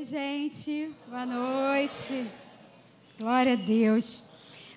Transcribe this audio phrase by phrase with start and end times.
[0.00, 0.90] Oi, gente.
[1.10, 2.24] Boa noite.
[3.18, 4.24] Glória a Deus.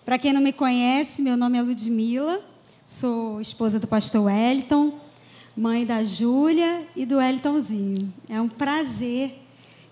[0.03, 2.42] Para quem não me conhece, meu nome é Ludmila.
[2.85, 5.00] Sou esposa do pastor Wellington,
[5.56, 8.14] mãe da Júlia e do Wellingtonzinho.
[8.28, 9.39] É um prazer,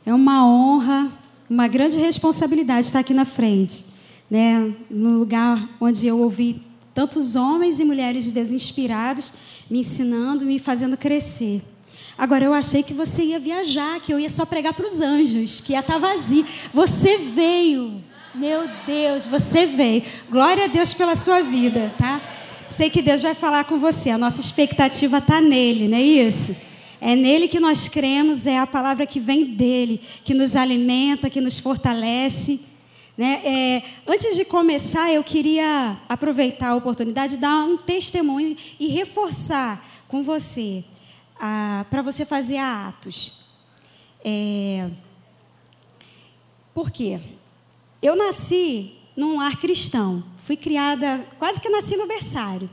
[0.05, 1.09] é uma honra,
[1.49, 3.85] uma grande responsabilidade estar aqui na frente,
[4.29, 4.75] né?
[4.89, 6.61] No lugar onde eu ouvi
[6.93, 9.31] tantos homens e mulheres de Deus inspirados
[9.69, 11.61] me ensinando, me fazendo crescer.
[12.17, 15.61] Agora eu achei que você ia viajar, que eu ia só pregar para os anjos,
[15.61, 16.45] que ia estar tá vazio.
[16.73, 18.01] Você veio.
[18.33, 20.03] Meu Deus, você veio.
[20.29, 22.21] Glória a Deus pela sua vida, tá?
[22.69, 24.09] Sei que Deus vai falar com você.
[24.09, 26.55] A nossa expectativa está nele, não é isso?
[27.01, 31.41] É nele que nós cremos, é a palavra que vem dele, que nos alimenta, que
[31.41, 32.61] nos fortalece.
[33.17, 33.41] Né?
[33.43, 39.83] É, antes de começar, eu queria aproveitar a oportunidade de dar um testemunho e reforçar
[40.07, 40.83] com você
[41.89, 43.33] para você fazer atos.
[44.23, 44.89] É,
[46.73, 47.19] por quê?
[48.01, 50.23] Eu nasci num lar cristão.
[50.37, 52.69] Fui criada, quase que nasci no berçário.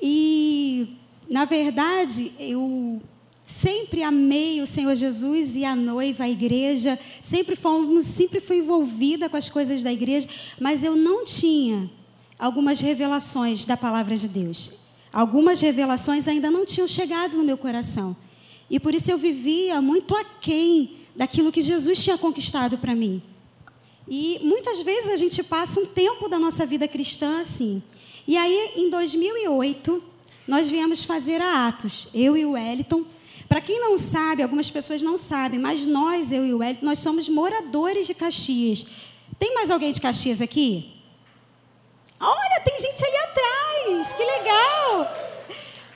[0.00, 0.96] E,
[1.28, 3.00] na verdade, eu
[3.44, 6.98] sempre amei o Senhor Jesus e a noiva, a igreja.
[7.22, 10.28] Sempre, fomos, sempre fui envolvida com as coisas da igreja,
[10.60, 11.90] mas eu não tinha
[12.38, 14.85] algumas revelações da palavra de Deus.
[15.16, 18.14] Algumas revelações ainda não tinham chegado no meu coração.
[18.68, 23.22] E por isso eu vivia muito aquém daquilo que Jesus tinha conquistado para mim.
[24.06, 27.82] E muitas vezes a gente passa um tempo da nossa vida cristã assim.
[28.28, 30.04] E aí, em 2008,
[30.46, 33.02] nós viemos fazer a Atos, eu e o Wellington.
[33.48, 36.98] Para quem não sabe, algumas pessoas não sabem, mas nós, eu e o Wellington, nós
[36.98, 38.84] somos moradores de Caxias.
[39.38, 40.92] Tem mais alguém de Caxias aqui?
[42.20, 43.02] Olha, tem gente
[44.06, 45.26] atrás, que legal!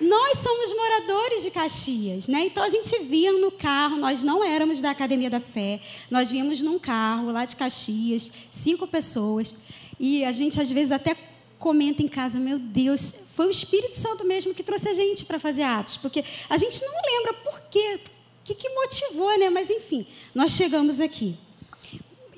[0.01, 2.47] Nós somos moradores de Caxias, né?
[2.47, 5.81] Então a gente via no carro, nós não éramos da Academia da Fé,
[6.11, 9.57] nós víamos num carro lá de Caxias, cinco pessoas,
[9.99, 11.15] e a gente às vezes até
[11.59, 15.39] comenta em casa, meu Deus, foi o Espírito Santo mesmo que trouxe a gente para
[15.39, 19.51] fazer atos, porque a gente não lembra por quê, o que, que motivou, né?
[19.51, 21.37] Mas enfim, nós chegamos aqui.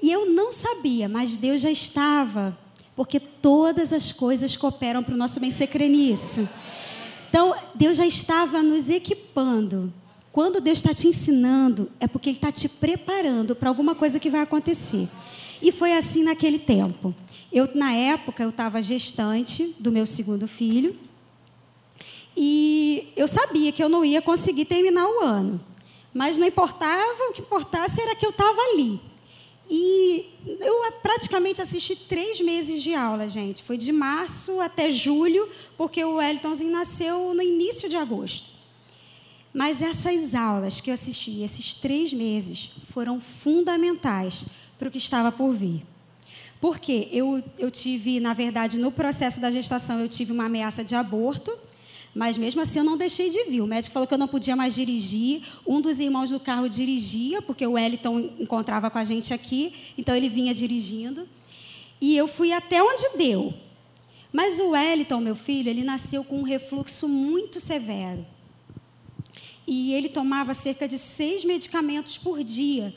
[0.02, 2.58] E eu não sabia, mas Deus já estava
[2.94, 5.50] porque todas as coisas cooperam para o nosso bem.
[5.50, 6.48] Você crê nisso?
[7.28, 9.92] Então, Deus já estava nos equipando.
[10.30, 14.30] Quando Deus está te ensinando, é porque Ele está te preparando para alguma coisa que
[14.30, 15.08] vai acontecer.
[15.60, 17.14] E foi assim naquele tempo.
[17.52, 20.96] Eu, na época, eu estava gestante do meu segundo filho.
[22.36, 25.60] E eu sabia que eu não ia conseguir terminar o ano.
[26.12, 29.00] Mas não importava, o que importasse era que eu estava ali.
[29.74, 30.28] E
[30.60, 33.62] eu praticamente assisti três meses de aula, gente.
[33.62, 38.50] Foi de março até julho, porque o Wellingtonzinho nasceu no início de agosto.
[39.50, 44.44] Mas essas aulas que eu assisti, esses três meses, foram fundamentais
[44.78, 45.82] para o que estava por vir.
[46.60, 50.94] Porque eu, eu tive, na verdade, no processo da gestação, eu tive uma ameaça de
[50.94, 51.50] aborto
[52.14, 53.62] mas mesmo assim eu não deixei de vir.
[53.62, 55.42] O médico falou que eu não podia mais dirigir.
[55.66, 60.14] Um dos irmãos do carro dirigia, porque o Wellington encontrava com a gente aqui, então
[60.14, 61.26] ele vinha dirigindo.
[62.00, 63.54] E eu fui até onde deu.
[64.30, 68.26] Mas o Wellington, meu filho, ele nasceu com um refluxo muito severo.
[69.66, 72.94] E ele tomava cerca de seis medicamentos por dia.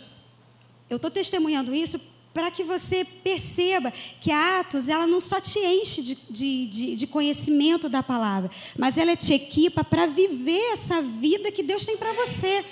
[0.90, 2.00] Eu estou testemunhando isso
[2.35, 6.96] para que você perceba que a Atos ela não só te enche de, de, de,
[6.97, 11.95] de conhecimento da palavra, mas ela te equipa para viver essa vida que Deus tem
[11.95, 12.66] para você,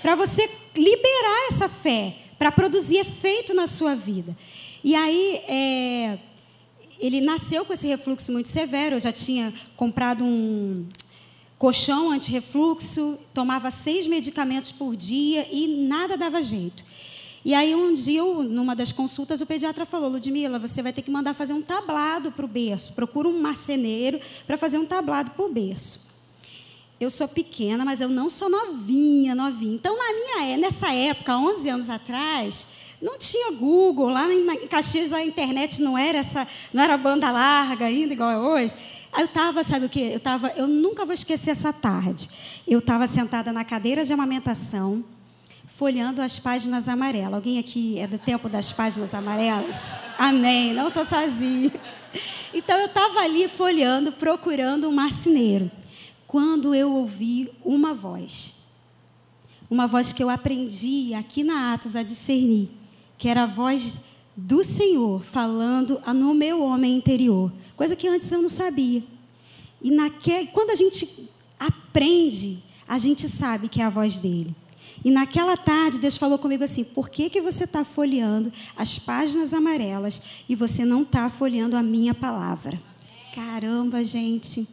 [0.00, 4.34] para você liberar essa fé, para produzir efeito na sua vida.
[4.82, 6.18] E aí, é,
[6.98, 8.96] ele nasceu com esse refluxo muito severo.
[8.96, 10.86] Eu já tinha comprado um
[11.58, 16.82] colchão anti-refluxo, tomava seis medicamentos por dia e nada dava jeito.
[17.44, 21.10] E aí um dia, numa das consultas, o pediatra falou, Ludmila, você vai ter que
[21.10, 22.94] mandar fazer um tablado para o berço.
[22.94, 26.14] Procura um marceneiro para fazer um tablado para o berço.
[26.98, 29.74] Eu sou pequena, mas eu não sou novinha, novinha.
[29.74, 32.68] Então, na minha, nessa época, 11 anos atrás,
[33.02, 37.84] não tinha Google, lá em Caxias a internet não era essa, não era banda larga
[37.84, 38.74] ainda, igual é hoje.
[39.16, 40.12] Eu estava, sabe o quê?
[40.14, 42.30] Eu, tava, eu nunca vou esquecer essa tarde.
[42.66, 45.04] Eu estava sentada na cadeira de amamentação,
[45.76, 47.34] folhando as páginas amarelas.
[47.34, 50.00] Alguém aqui é do tempo das páginas amarelas?
[50.16, 50.72] Amém.
[50.72, 51.72] Não estou sozinha.
[52.52, 55.68] Então eu estava ali folhando, procurando um marceneiro,
[56.28, 58.54] quando eu ouvi uma voz.
[59.68, 62.70] Uma voz que eu aprendi aqui na Atos a discernir,
[63.18, 64.02] que era a voz
[64.36, 69.02] do Senhor falando no meu homem interior, coisa que antes eu não sabia.
[69.82, 71.28] E naquele, quando a gente
[71.58, 74.54] aprende, a gente sabe que é a voz dele.
[75.04, 79.52] E naquela tarde, Deus falou comigo assim: por que, que você está folheando as páginas
[79.52, 82.80] amarelas e você não está folheando a minha palavra?
[83.34, 84.66] Caramba, gente.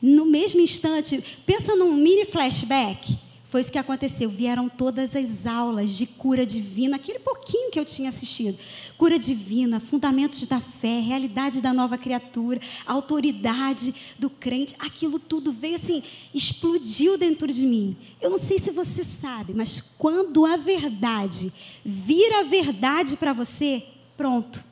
[0.00, 3.18] No mesmo instante, pensa num mini flashback.
[3.54, 4.28] Foi isso que aconteceu.
[4.28, 8.58] Vieram todas as aulas de cura divina, aquele pouquinho que eu tinha assistido.
[8.98, 14.74] Cura divina, fundamentos da fé, realidade da nova criatura, autoridade do crente.
[14.80, 16.02] Aquilo tudo veio assim,
[16.34, 17.96] explodiu dentro de mim.
[18.20, 21.52] Eu não sei se você sabe, mas quando a verdade
[21.84, 23.86] vira verdade para você,
[24.16, 24.64] pronto.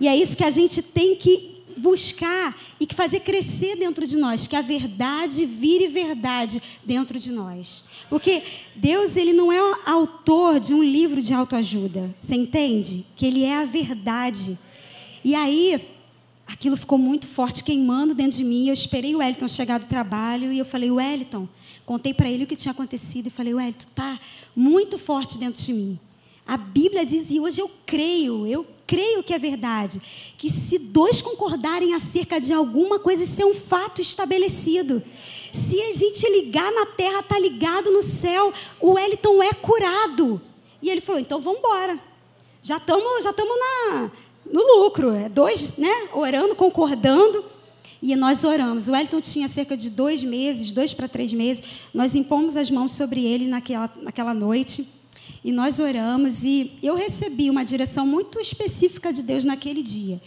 [0.00, 4.46] E é isso que a gente tem que buscar e fazer crescer dentro de nós,
[4.46, 7.84] que a verdade vire verdade dentro de nós.
[8.08, 8.42] Porque
[8.74, 12.14] Deus, ele não é autor de um livro de autoajuda.
[12.20, 13.04] Você entende?
[13.16, 14.58] Que ele é a verdade.
[15.24, 15.88] E aí,
[16.46, 18.68] aquilo ficou muito forte, queimando dentro de mim.
[18.68, 21.48] Eu esperei o Wellington chegar do trabalho e eu falei, Wellington,
[21.84, 24.18] contei para ele o que tinha acontecido e falei, Wellington, tá
[24.54, 25.98] muito forte dentro de mim.
[26.46, 30.00] A Bíblia diz, e hoje eu creio, eu creio que é verdade,
[30.38, 35.02] que se dois concordarem acerca de alguma coisa, isso é um fato estabelecido.
[35.52, 40.40] Se a gente ligar na terra, está ligado no céu, o Wellington é curado.
[40.80, 41.98] E ele falou: então vamos embora.
[42.62, 44.10] Já estamos já na,
[44.52, 45.12] no lucro.
[45.12, 46.08] É dois, né?
[46.12, 47.44] Orando, concordando.
[48.02, 48.86] E nós oramos.
[48.86, 51.62] O Wellington tinha cerca de dois meses, dois para três meses.
[51.94, 54.95] Nós impomos as mãos sobre ele naquela, naquela noite
[55.46, 60.20] e nós oramos e eu recebi uma direção muito específica de Deus naquele dia,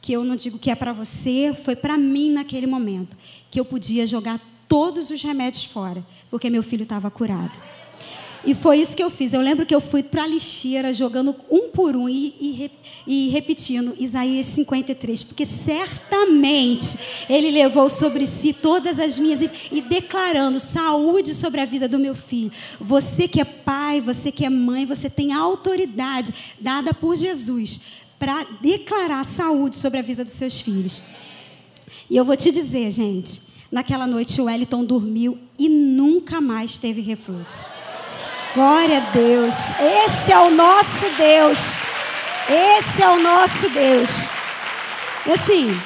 [0.00, 3.16] que eu não digo que é para você, foi para mim naquele momento,
[3.50, 7.60] que eu podia jogar todos os remédios fora, porque meu filho estava curado.
[8.46, 9.32] E foi isso que eu fiz.
[9.32, 12.70] Eu lembro que eu fui para a lixeira jogando um por um e, e,
[13.04, 20.60] e, repetindo Isaías 53, porque certamente ele levou sobre si todas as minhas e, declarando
[20.60, 22.52] saúde sobre a vida do meu filho.
[22.80, 27.80] Você que é pai, você que é mãe, você tem autoridade dada por Jesus
[28.16, 31.02] para declarar saúde sobre a vida dos seus filhos.
[32.08, 37.00] E eu vou te dizer, gente, naquela noite o Wellington dormiu e nunca mais teve
[37.00, 37.85] refluxo.
[38.56, 39.54] Glória a Deus.
[40.06, 41.76] Esse é o nosso Deus.
[42.48, 44.30] Esse é o nosso Deus.
[45.30, 45.78] Assim,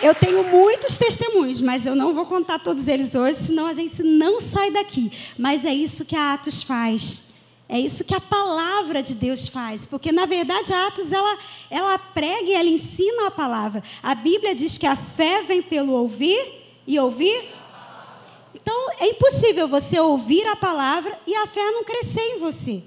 [0.00, 4.02] eu tenho muitos testemunhos, mas eu não vou contar todos eles hoje, senão a gente
[4.02, 5.12] não sai daqui.
[5.38, 7.24] Mas é isso que a Atos faz.
[7.68, 11.38] É isso que a palavra de Deus faz, porque na verdade a Atos ela,
[11.68, 13.82] ela prega e ela ensina a palavra.
[14.02, 17.46] A Bíblia diz que a fé vem pelo ouvir e ouvir
[18.64, 22.82] então, é impossível você ouvir a palavra e a fé não crescer em você.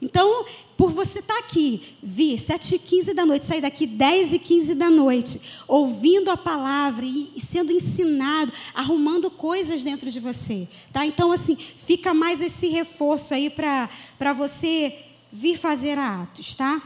[0.00, 0.44] Então,
[0.76, 4.38] por você estar tá aqui, vir 7 e 15 da noite, sair daqui 10 e
[4.38, 10.68] 15 da noite, ouvindo a palavra e, sendo ensinado, arrumando coisas dentro de você.
[10.92, 11.06] Tá?
[11.06, 14.98] Então, assim, fica mais esse reforço aí para você
[15.32, 16.82] vir fazer atos, tá?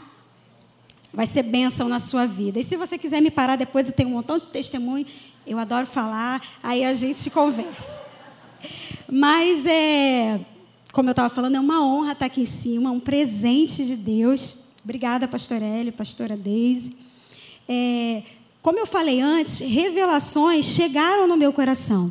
[1.12, 2.60] Vai ser bênção na sua vida.
[2.60, 5.04] E se você quiser me parar depois, eu tenho um montão de testemunho,
[5.44, 8.06] eu adoro falar, aí a gente conversa.
[9.10, 10.40] Mas é,
[10.92, 14.72] como eu estava falando, é uma honra estar aqui em cima, um presente de Deus.
[14.82, 16.96] Obrigada, pastor Hélio, pastora Deise.
[17.68, 18.22] É,
[18.62, 22.10] como eu falei antes, revelações chegaram no meu coração.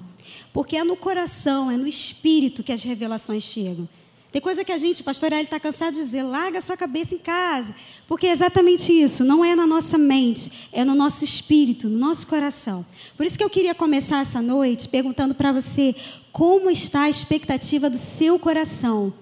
[0.54, 3.90] Porque é no coração, é no espírito que as revelações chegam.
[4.32, 7.18] Tem coisa que a gente, pastor Eli está cansado de dizer, larga sua cabeça em
[7.18, 7.74] casa.
[8.06, 12.28] Porque é exatamente isso, não é na nossa mente, é no nosso espírito, no nosso
[12.28, 12.86] coração.
[13.16, 15.96] Por isso que eu queria começar essa noite perguntando para você
[16.36, 19.14] como está a expectativa do seu coração.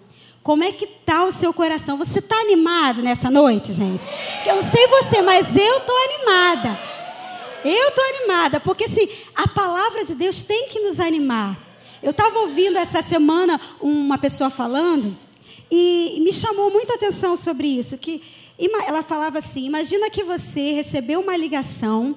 [0.42, 1.96] Como é que está o seu coração?
[1.96, 4.08] Você está animado nessa noite, gente?
[4.48, 6.80] Eu não sei você, mas eu estou animada.
[7.64, 11.56] Eu estou animada, porque assim, a palavra de Deus tem que nos animar.
[12.02, 15.16] Eu estava ouvindo essa semana uma pessoa falando
[15.70, 17.96] e me chamou muita atenção sobre isso.
[18.00, 18.24] Que
[18.88, 22.16] ela falava assim: imagina que você recebeu uma ligação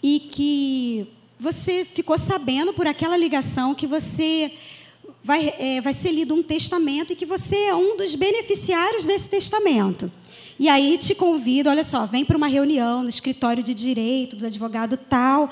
[0.00, 4.52] e que você ficou sabendo por aquela ligação que você
[5.22, 9.28] vai, é, vai ser lido um testamento e que você é um dos beneficiários desse
[9.28, 10.10] testamento.
[10.58, 14.46] E aí te convido, olha só, vem para uma reunião no escritório de direito do
[14.46, 15.50] advogado tal.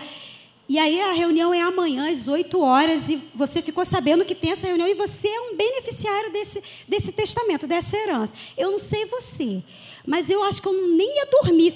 [0.69, 4.53] E aí a reunião é amanhã às 8 horas e você ficou sabendo que tem
[4.53, 8.33] essa reunião e você é um beneficiário desse, desse testamento, dessa herança.
[8.57, 9.63] Eu não sei você,
[10.07, 11.73] mas eu acho que eu nem ia dormir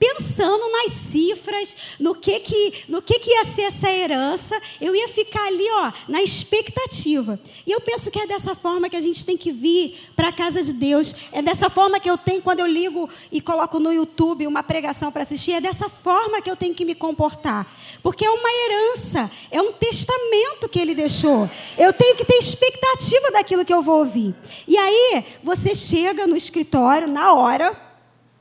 [0.00, 4.58] pensando nas cifras, no que que, no que que ia ser essa herança.
[4.80, 7.38] Eu ia ficar ali, ó, na expectativa.
[7.66, 10.32] E eu penso que é dessa forma que a gente tem que vir para a
[10.32, 11.14] casa de Deus.
[11.30, 15.12] É dessa forma que eu tenho quando eu ligo e coloco no YouTube uma pregação
[15.12, 15.52] para assistir.
[15.52, 17.66] É dessa forma que eu tenho que me comportar.
[18.02, 21.50] Porque é uma herança, é um testamento que ele deixou.
[21.76, 24.34] Eu tenho que ter expectativa daquilo que eu vou ouvir.
[24.66, 27.89] E aí, você chega no escritório na hora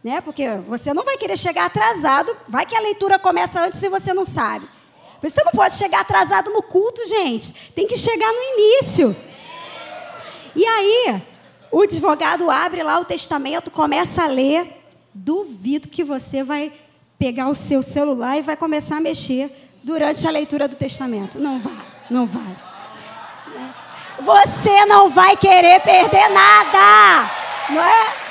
[0.03, 0.21] né?
[0.21, 4.13] Porque você não vai querer chegar atrasado, vai que a leitura começa antes e você
[4.13, 4.67] não sabe.
[5.21, 7.71] Você não pode chegar atrasado no culto, gente.
[7.75, 9.15] Tem que chegar no início.
[10.55, 11.21] E aí,
[11.71, 14.77] o advogado abre lá o testamento, começa a ler.
[15.13, 16.71] Duvido que você vai
[17.17, 19.51] pegar o seu celular e vai começar a mexer
[19.83, 21.37] durante a leitura do testamento.
[21.37, 22.69] Não vai, não vai.
[24.21, 27.29] Você não vai querer perder nada,
[27.69, 28.28] não é?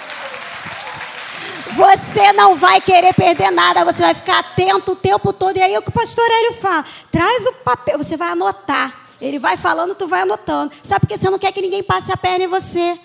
[1.78, 5.56] Você não vai querer perder nada, você vai ficar atento o tempo todo.
[5.58, 9.06] E aí o que o pastor Hélio fala: traz o papel, você vai anotar.
[9.20, 10.72] Ele vai falando, tu vai anotando.
[10.82, 12.98] Sabe por que você não quer que ninguém passe a perna em você?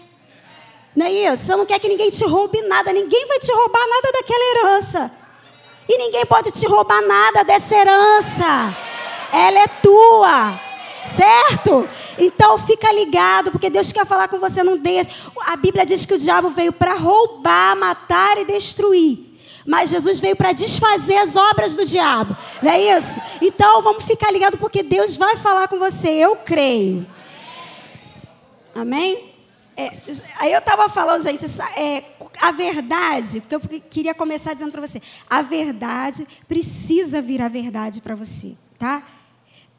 [0.96, 1.44] Não é isso?
[1.44, 2.92] Você não quer que ninguém te roube nada.
[2.92, 5.12] Ninguém vai te roubar nada daquela herança.
[5.88, 8.76] E ninguém pode te roubar nada dessa herança.
[9.32, 10.60] Ela é tua.
[11.06, 11.88] Certo?
[12.18, 15.10] Então fica ligado, porque Deus quer falar com você, não deixe.
[15.46, 19.34] A Bíblia diz que o diabo veio para roubar, matar e destruir.
[19.66, 22.36] Mas Jesus veio para desfazer as obras do diabo.
[22.62, 23.22] Não é isso?
[23.42, 26.10] Então vamos ficar ligado porque Deus vai falar com você.
[26.10, 27.06] Eu creio.
[28.76, 29.32] Amém?
[29.76, 29.98] É,
[30.38, 31.46] aí eu estava falando, gente,
[31.78, 32.04] é,
[32.40, 38.00] a verdade, porque eu queria começar dizendo para você, a verdade precisa vir a verdade
[38.00, 39.04] para você, tá?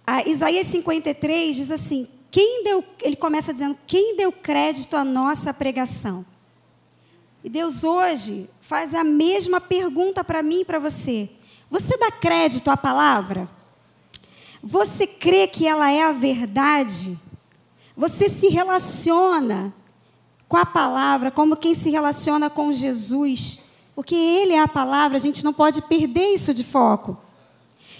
[0.06, 5.54] A Isaías 53 diz assim: quem deu, ele começa dizendo, quem deu crédito à nossa
[5.54, 6.26] pregação?
[7.44, 11.30] E Deus hoje faz a mesma pergunta para mim e para você.
[11.70, 13.48] Você dá crédito à palavra?
[14.60, 17.16] Você crê que ela é a verdade?
[17.96, 19.72] Você se relaciona
[20.48, 23.60] com a palavra como quem se relaciona com Jesus?
[23.94, 27.16] Porque Ele é a palavra, a gente não pode perder isso de foco.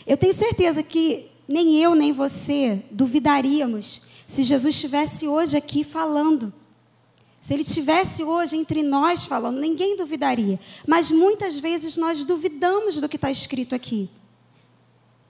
[0.05, 6.53] Eu tenho certeza que nem eu nem você duvidaríamos se Jesus estivesse hoje aqui falando.
[7.41, 10.59] Se ele estivesse hoje entre nós falando, ninguém duvidaria.
[10.87, 14.09] Mas muitas vezes nós duvidamos do que está escrito aqui.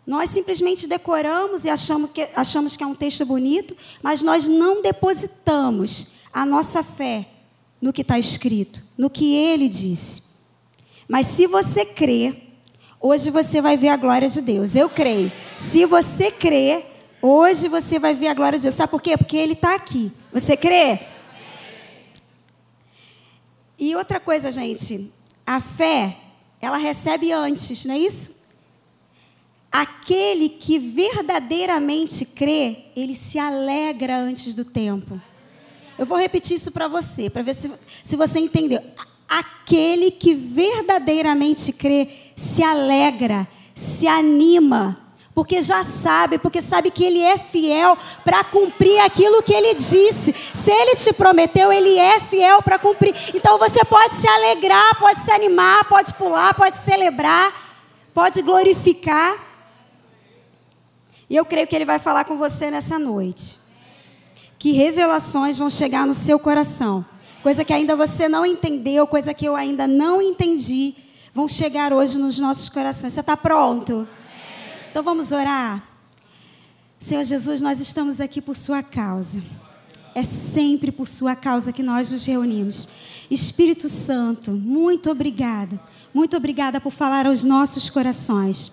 [0.07, 4.81] Nós simplesmente decoramos e achamos que, achamos que é um texto bonito, mas nós não
[4.83, 7.29] depositamos a nossa fé
[7.81, 10.23] no que está escrito, no que ele disse.
[11.09, 12.43] Mas se você crê,
[13.07, 14.75] hoje você vai ver a glória de Deus.
[14.75, 15.31] Eu creio.
[15.57, 16.87] Se você crê,
[17.27, 18.75] Hoje você vai ver a glória de Deus.
[18.75, 19.17] Sabe por quê?
[19.17, 20.13] Porque Ele está aqui.
[20.31, 21.01] Você crê?
[23.79, 25.11] E outra coisa, gente.
[25.47, 26.19] A fé,
[26.61, 28.43] ela recebe antes, não é isso?
[29.73, 35.19] Aquele que verdadeiramente crê, ele se alegra antes do tempo.
[35.99, 38.83] Eu vou repetir isso para você, para ver se, se você entendeu.
[39.29, 45.05] Aquele que verdadeiramente crê se alegra, se anima
[45.35, 50.33] porque já sabe, porque sabe que Ele é fiel para cumprir aquilo que Ele disse.
[50.33, 53.15] Se Ele te prometeu, Ele é fiel para cumprir.
[53.35, 57.53] Então você pode se alegrar, pode se animar, pode pular, pode celebrar,
[58.15, 59.37] pode glorificar.
[61.29, 63.59] E eu creio que Ele vai falar com você nessa noite.
[64.57, 67.05] Que revelações vão chegar no seu coração.
[67.45, 70.95] Coisa que ainda você não entendeu, coisa que eu ainda não entendi,
[71.35, 73.13] vão chegar hoje nos nossos corações.
[73.13, 74.09] Você está pronto?
[74.91, 75.87] Então vamos orar.
[76.99, 79.45] Senhor Jesus, nós estamos aqui por Sua causa.
[80.15, 82.89] É sempre por Sua causa que nós nos reunimos.
[83.31, 85.79] Espírito Santo, muito obrigada.
[86.15, 88.73] Muito obrigada por falar aos nossos corações.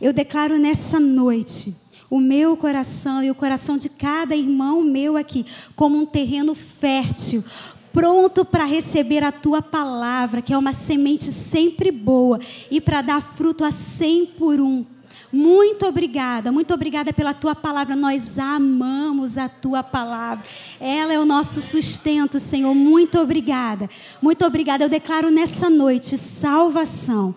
[0.00, 1.74] Eu declaro nessa noite
[2.08, 5.44] o meu coração e o coração de cada irmão meu aqui
[5.74, 7.42] como um terreno fértil,
[7.94, 13.22] pronto para receber a tua palavra, que é uma semente sempre boa e para dar
[13.22, 14.84] fruto a cem por um.
[15.32, 17.96] Muito obrigada, muito obrigada pela tua palavra.
[17.96, 20.44] Nós amamos a tua palavra.
[20.80, 22.74] Ela é o nosso sustento, Senhor.
[22.74, 23.88] Muito obrigada.
[24.20, 24.84] Muito obrigada.
[24.84, 27.34] Eu declaro nessa noite salvação.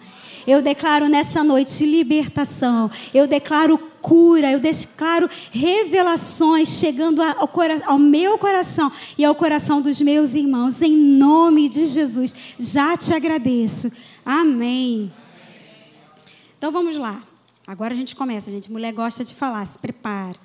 [0.47, 2.89] Eu declaro nessa noite libertação.
[3.13, 4.49] Eu declaro cura.
[4.49, 7.49] Eu declaro revelações chegando ao,
[7.85, 10.81] ao, meu coração e ao coração dos meus irmãos.
[10.81, 12.33] Em nome de Jesus.
[12.57, 13.91] Já te agradeço.
[14.25, 15.11] Amém.
[16.57, 17.21] Então vamos lá.
[17.67, 18.71] Agora a gente começa, gente.
[18.71, 20.39] Mulher gosta de falar, se prepara.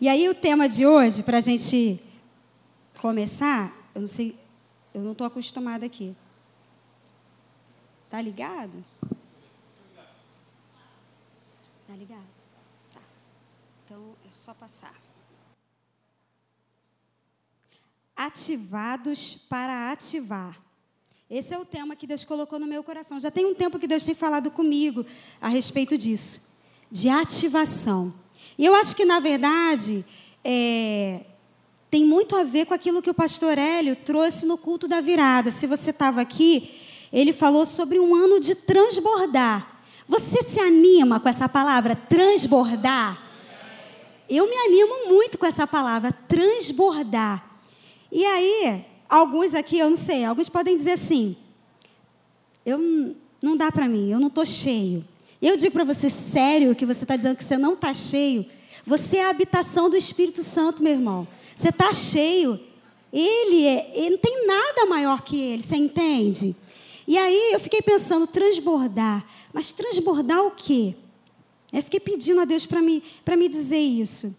[0.00, 2.00] E aí o tema de hoje, para a gente
[3.00, 4.34] começar, eu não sei,
[4.92, 6.16] eu não estou acostumada aqui.
[8.10, 8.84] Tá ligado?
[11.86, 12.26] Tá ligado?
[12.92, 13.00] Tá.
[13.84, 14.94] Então é só passar.
[18.16, 20.58] Ativados para ativar.
[21.30, 23.20] Esse é o tema que Deus colocou no meu coração.
[23.20, 25.04] Já tem um tempo que Deus tem falado comigo
[25.40, 26.48] a respeito disso,
[26.90, 28.14] de ativação.
[28.56, 30.04] E eu acho que, na verdade,
[30.42, 31.26] é,
[31.90, 35.50] tem muito a ver com aquilo que o pastor Hélio trouxe no culto da virada.
[35.50, 39.80] Se você estava aqui, ele falou sobre um ano de transbordar.
[40.06, 43.26] Você se anima com essa palavra, transbordar?
[44.28, 47.44] Eu me animo muito com essa palavra, transbordar.
[48.10, 51.34] E aí, Alguns aqui, eu não sei, alguns podem dizer assim:
[52.64, 55.02] eu não dá para mim, eu não estou cheio.
[55.40, 58.44] Eu digo para você, sério, que você está dizendo que você não está cheio?
[58.84, 61.26] Você é a habitação do Espírito Santo, meu irmão.
[61.56, 62.60] Você está cheio.
[63.10, 66.54] Ele, é, ele não tem nada maior que ele, você entende?
[67.08, 69.26] E aí eu fiquei pensando, transbordar.
[69.50, 70.94] Mas transbordar o quê?
[71.72, 74.36] Eu fiquei pedindo a Deus para me, me dizer isso.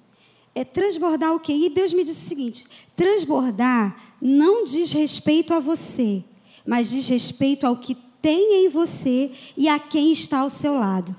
[0.54, 1.52] É transbordar o quê?
[1.52, 6.24] E Deus me disse o seguinte: transbordar não diz respeito a você,
[6.64, 11.16] mas diz respeito ao que tem em você e a quem está ao seu lado.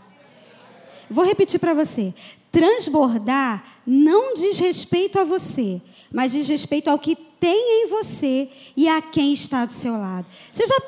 [1.10, 2.14] Vou repetir para você.
[2.52, 8.86] Transbordar não diz respeito a você, mas diz respeito ao que tem em você e
[8.86, 10.26] a quem está do seu lado.
[10.52, 10.80] Você já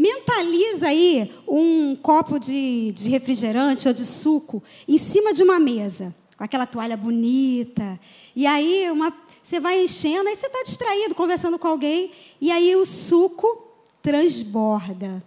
[0.00, 6.14] mentaliza aí um copo de, de refrigerante ou de suco em cima de uma mesa,
[6.38, 8.00] com aquela toalha bonita.
[8.34, 12.74] E aí uma você vai enchendo, aí você está distraído, conversando com alguém, e aí
[12.76, 13.66] o suco
[14.00, 15.22] transborda.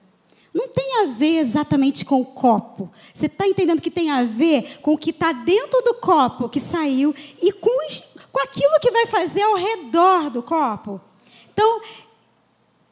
[0.53, 2.89] Não tem a ver exatamente com o copo.
[3.13, 6.60] Você está entendendo que tem a ver com o que está dentro do copo que
[6.60, 7.77] saiu e com,
[8.32, 11.01] com aquilo que vai fazer ao redor do copo.
[11.51, 11.82] Então,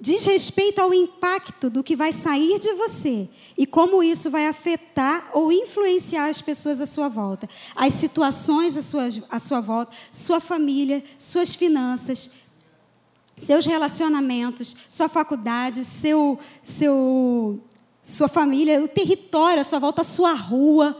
[0.01, 5.29] diz respeito ao impacto do que vai sair de você e como isso vai afetar
[5.31, 10.39] ou influenciar as pessoas à sua volta, as situações à sua, à sua volta, sua
[10.39, 12.31] família, suas finanças,
[13.38, 17.60] seus relacionamentos, sua faculdade, seu, seu,
[18.01, 20.98] sua família, o território à sua volta, a sua rua.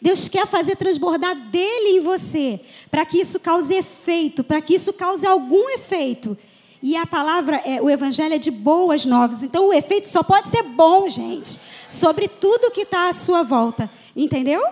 [0.00, 2.60] Deus quer fazer transbordar dele em você,
[2.92, 6.38] para que isso cause efeito, para que isso cause algum efeito.
[6.86, 9.42] E a palavra, é, o evangelho é de boas novas.
[9.42, 13.90] Então o efeito só pode ser bom, gente, sobre tudo que está à sua volta.
[14.14, 14.62] Entendeu?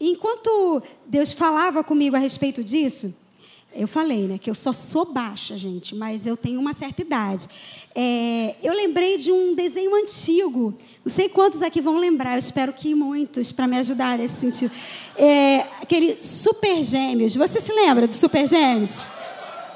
[0.00, 3.14] enquanto Deus falava comigo a respeito disso,
[3.74, 7.46] eu falei, né, que eu só sou baixa, gente, mas eu tenho uma certa idade.
[7.94, 10.74] É, eu lembrei de um desenho antigo.
[11.04, 14.72] Não sei quantos aqui vão lembrar, eu espero que muitos, para me ajudar nesse sentido.
[15.14, 17.36] É, aquele Super Gêmeos.
[17.36, 19.06] Você se lembra de Super Gêmeos?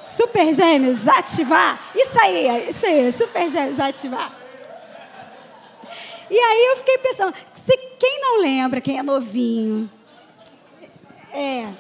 [0.07, 1.91] Super Gêmeos, ativar.
[1.95, 4.47] Isso aí, isso aí, Super Gêmeos, ativar.
[6.31, 9.91] E aí eu fiquei pensando, se, quem não lembra, quem é novinho,
[11.33, 11.73] é,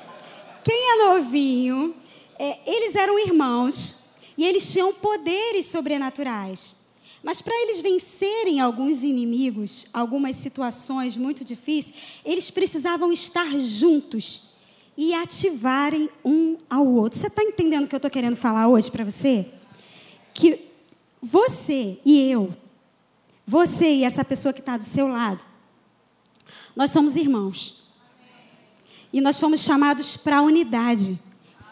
[0.62, 1.94] quem é novinho,
[2.38, 4.04] é, eles eram irmãos
[4.36, 6.76] e eles tinham poderes sobrenaturais.
[7.22, 14.45] Mas para eles vencerem alguns inimigos, algumas situações muito difíceis, eles precisavam estar juntos
[14.96, 17.18] e ativarem um ao outro.
[17.18, 19.46] Você está entendendo o que eu estou querendo falar hoje para você?
[20.32, 20.66] Que
[21.20, 22.54] você e eu,
[23.46, 25.44] você e essa pessoa que está do seu lado,
[26.74, 27.82] nós somos irmãos.
[29.12, 31.18] E nós fomos chamados para a unidade,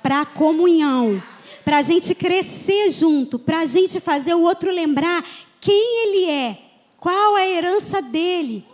[0.02, 1.22] para a comunhão,
[1.64, 5.24] para a gente crescer junto, para a gente fazer o outro lembrar
[5.60, 6.58] quem ele é,
[6.98, 8.64] qual a herança dele,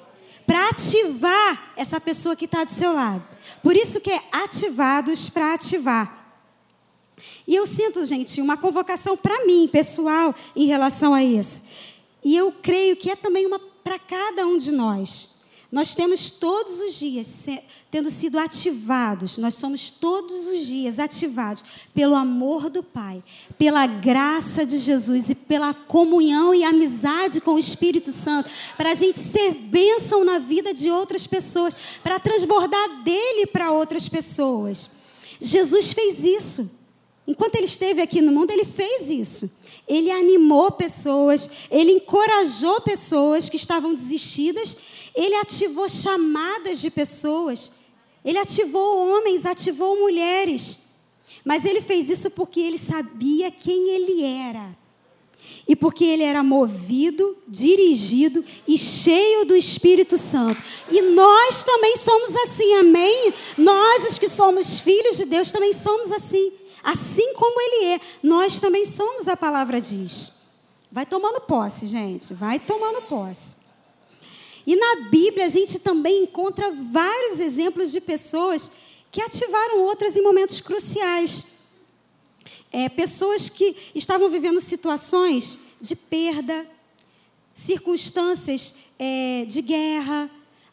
[0.51, 3.25] para ativar essa pessoa que está do seu lado.
[3.63, 6.35] Por isso que é ativados para ativar.
[7.47, 11.63] E eu sinto, gente, uma convocação para mim, pessoal, em relação a isso.
[12.25, 15.30] E eu creio que é também uma para cada um de nós.
[15.71, 17.47] Nós temos todos os dias
[17.93, 23.23] tendo sido ativados, nós somos todos os dias ativados pelo amor do Pai,
[23.57, 28.95] pela graça de Jesus e pela comunhão e amizade com o Espírito Santo, para a
[28.95, 34.91] gente ser bênção na vida de outras pessoas, para transbordar dele para outras pessoas.
[35.41, 36.80] Jesus fez isso.
[37.31, 39.51] Enquanto ele esteve aqui no mundo, ele fez isso.
[39.87, 44.77] Ele animou pessoas, ele encorajou pessoas que estavam desistidas
[45.15, 47.73] ele ativou chamadas de pessoas.
[48.25, 50.79] Ele ativou homens, ativou mulheres.
[51.45, 54.79] Mas ele fez isso porque ele sabia quem ele era.
[55.67, 60.63] E porque ele era movido, dirigido e cheio do Espírito Santo.
[60.91, 63.33] E nós também somos assim, amém?
[63.57, 66.53] Nós, os que somos filhos de Deus, também somos assim.
[66.83, 70.33] Assim como ele é, nós também somos, a palavra diz.
[70.91, 73.57] Vai tomando posse, gente, vai tomando posse.
[74.67, 78.71] E na Bíblia a gente também encontra vários exemplos de pessoas
[79.11, 81.45] que ativaram outras em momentos cruciais.
[82.73, 86.67] É, pessoas que estavam vivendo situações de perda,
[87.53, 90.31] circunstâncias é, de guerra,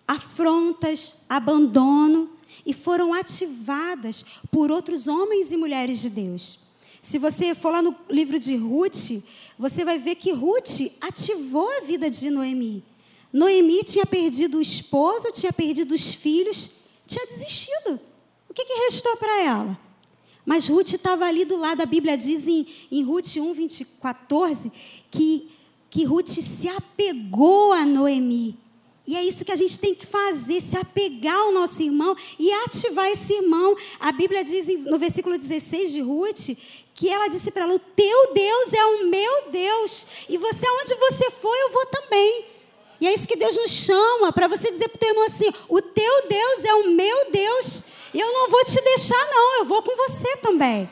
[0.07, 2.36] afrontas, abandono,
[2.67, 6.59] e foram ativadas por outros homens e mulheres de Deus.
[7.01, 9.23] Se você for lá no livro de Ruth,
[9.57, 12.83] você vai ver que Ruth ativou a vida de Noemi.
[13.31, 16.71] Noemi tinha perdido o esposo, tinha perdido os filhos,
[17.07, 18.01] tinha desistido.
[18.49, 19.79] O que, que restou para ela?
[20.45, 24.71] Mas Ruth estava ali do lado, a Bíblia diz em, em Ruth 1, 20, 14,
[25.09, 25.49] que,
[25.89, 28.57] que Ruth se apegou a Noemi.
[29.07, 32.51] E é isso que a gente tem que fazer, se apegar ao nosso irmão e
[32.51, 33.73] ativar esse irmão.
[34.01, 36.49] A Bíblia diz no versículo 16 de Ruth
[36.93, 40.95] que ela disse para ela: O teu Deus é o meu Deus, e você, aonde
[40.95, 42.45] você for, eu vou também.
[42.99, 45.53] E é isso que Deus nos chama, para você dizer para o teu irmão assim:
[45.69, 49.65] o teu Deus é o meu Deus, e eu não vou te deixar, não, eu
[49.65, 50.89] vou com você também.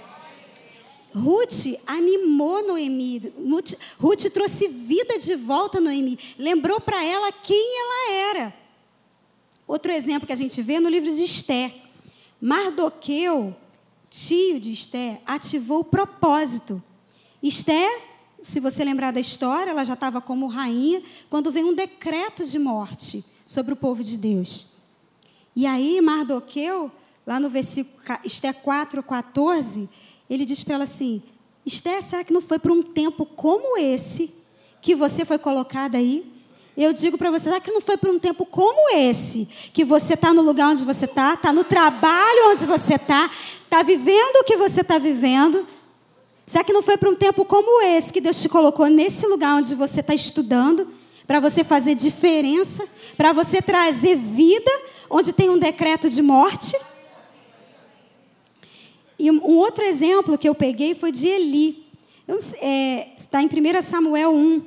[1.15, 3.34] Ruth animou Noemi,
[3.97, 8.54] Ruth trouxe vida de volta a Noemi, lembrou para ela quem ela era.
[9.65, 11.73] Outro exemplo que a gente vê no livro de Esté.
[12.39, 13.56] Mardoqueu,
[14.10, 16.84] tio de Esté, ativou o propósito.
[17.41, 17.89] Esté
[18.45, 21.01] se você lembrar da história, ela já estava como rainha
[21.32, 24.67] quando veio um decreto de morte sobre o povo de Deus.
[25.56, 26.91] E aí, Mardoqueu,
[27.25, 29.89] lá no versículo Esté 4, 14,
[30.29, 31.21] ele diz para ela assim:
[31.65, 34.33] Esté, será que não foi por um tempo como esse
[34.81, 36.33] que você foi colocada aí?
[36.77, 40.13] Eu digo para você, será que não foi por um tempo como esse que você
[40.13, 43.29] está no lugar onde você está, está no trabalho onde você está,
[43.63, 45.65] está vivendo o que você está vivendo,
[46.45, 49.55] Será que não foi para um tempo como esse que Deus te colocou nesse lugar
[49.55, 50.88] onde você está estudando,
[51.25, 54.69] para você fazer diferença, para você trazer vida
[55.09, 56.77] onde tem um decreto de morte?
[59.25, 61.83] E um outro exemplo que eu peguei foi de Eli.
[62.61, 64.63] É, está em 1 Samuel 1.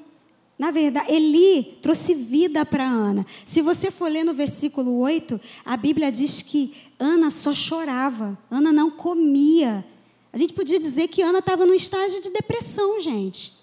[0.59, 3.25] Na verdade, Eli trouxe vida para Ana.
[3.47, 8.73] Se você for ler no versículo 8, a Bíblia diz que Ana só chorava, Ana
[8.73, 9.87] não comia.
[10.33, 13.55] A gente podia dizer que Ana estava num estágio de depressão, gente.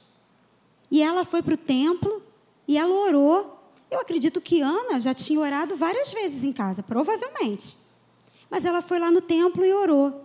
[0.90, 2.24] E ela foi para o templo
[2.66, 3.70] e ela orou.
[3.92, 7.78] Eu acredito que Ana já tinha orado várias vezes em casa, provavelmente.
[8.50, 10.25] Mas ela foi lá no templo e orou.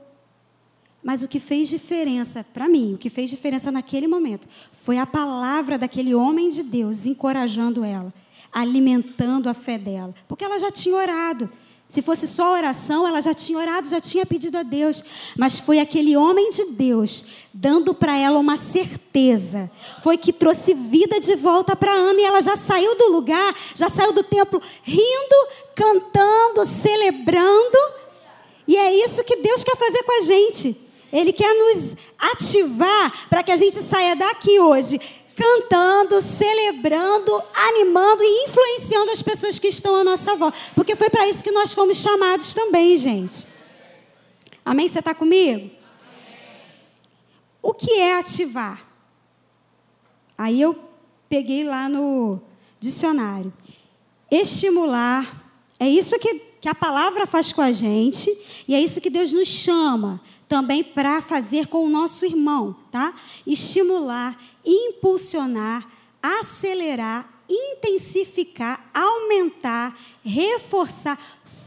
[1.02, 5.06] Mas o que fez diferença para mim, o que fez diferença naquele momento, foi a
[5.06, 8.12] palavra daquele homem de Deus encorajando ela,
[8.52, 11.48] alimentando a fé dela, porque ela já tinha orado.
[11.90, 15.02] Se fosse só oração, ela já tinha orado, já tinha pedido a Deus.
[15.36, 19.68] Mas foi aquele homem de Deus dando para ela uma certeza.
[20.00, 23.88] Foi que trouxe vida de volta para Ana e ela já saiu do lugar, já
[23.88, 27.78] saiu do templo rindo, cantando, celebrando.
[28.68, 30.89] E é isso que Deus quer fazer com a gente.
[31.12, 35.00] Ele quer nos ativar para que a gente saia daqui hoje
[35.40, 40.58] cantando, celebrando, animando e influenciando as pessoas que estão à nossa volta.
[40.74, 43.46] Porque foi para isso que nós fomos chamados também, gente.
[44.62, 44.86] Amém?
[44.86, 45.70] Você está comigo?
[47.62, 48.86] O que é ativar?
[50.36, 50.78] Aí eu
[51.28, 52.40] peguei lá no
[52.78, 53.52] dicionário.
[54.30, 55.42] Estimular.
[55.78, 58.30] É isso que, que a palavra faz com a gente
[58.68, 63.14] e é isso que Deus nos chama também para fazer com o nosso irmão, tá?
[63.46, 64.36] Estimular,
[64.66, 65.88] impulsionar,
[66.20, 71.16] acelerar, intensificar, aumentar, reforçar,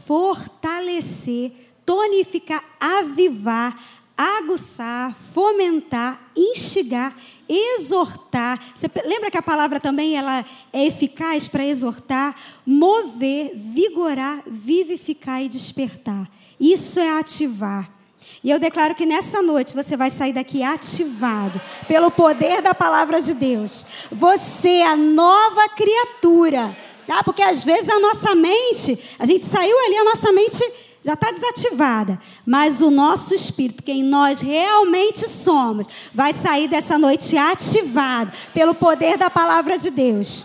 [0.06, 1.50] fortalecer,
[1.86, 3.82] tonificar, avivar,
[4.14, 7.16] aguçar, fomentar, instigar,
[7.48, 8.62] exortar.
[8.74, 15.48] Você lembra que a palavra também ela é eficaz para exortar, mover, vigorar, vivificar e
[15.48, 16.30] despertar.
[16.60, 18.03] Isso é ativar.
[18.44, 23.18] E eu declaro que nessa noite você vai sair daqui ativado pelo poder da palavra
[23.18, 23.86] de Deus.
[24.12, 26.76] Você é a nova criatura,
[27.06, 27.24] tá?
[27.24, 30.62] Porque às vezes a nossa mente, a gente saiu ali, a nossa mente
[31.02, 32.20] já está desativada.
[32.44, 39.16] Mas o nosso espírito, quem nós realmente somos, vai sair dessa noite ativado pelo poder
[39.16, 40.44] da palavra de Deus.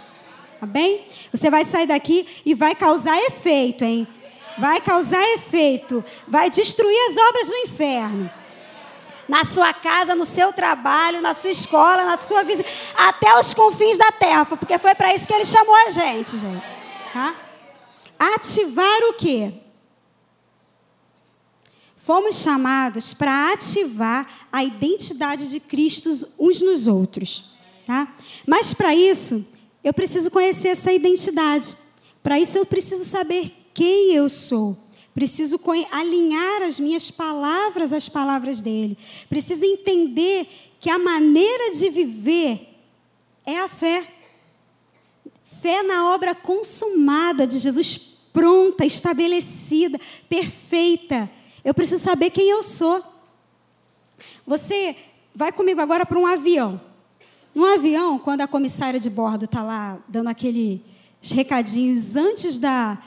[0.57, 1.05] Tá bem?
[1.33, 4.07] Você vai sair daqui e vai causar efeito, hein?
[4.59, 8.29] Vai causar efeito, vai destruir as obras do inferno.
[9.27, 12.63] Na sua casa, no seu trabalho, na sua escola, na sua vida,
[12.95, 16.63] até os confins da terra, porque foi para isso que ele chamou a gente, gente.
[17.13, 17.35] Tá?
[18.17, 19.53] Ativar o quê?
[21.95, 27.51] Fomos chamados para ativar a identidade de Cristo uns nos outros.
[27.85, 28.11] tá?
[28.47, 29.45] Mas para isso,
[29.83, 31.77] eu preciso conhecer essa identidade.
[32.23, 34.77] Para isso, eu preciso saber quem eu sou.
[35.13, 35.57] Preciso
[35.89, 38.97] alinhar as minhas palavras às palavras dele.
[39.29, 40.49] Preciso entender
[40.81, 42.75] que a maneira de viver
[43.45, 44.05] é a fé.
[45.61, 47.97] Fé na obra consumada de Jesus,
[48.33, 51.31] pronta, estabelecida, perfeita.
[51.63, 53.01] Eu preciso saber quem eu sou.
[54.45, 54.97] Você
[55.33, 56.81] vai comigo agora para um avião.
[57.55, 60.81] No avião, quando a comissária de bordo está lá dando aqueles
[61.31, 63.01] recadinhos antes da,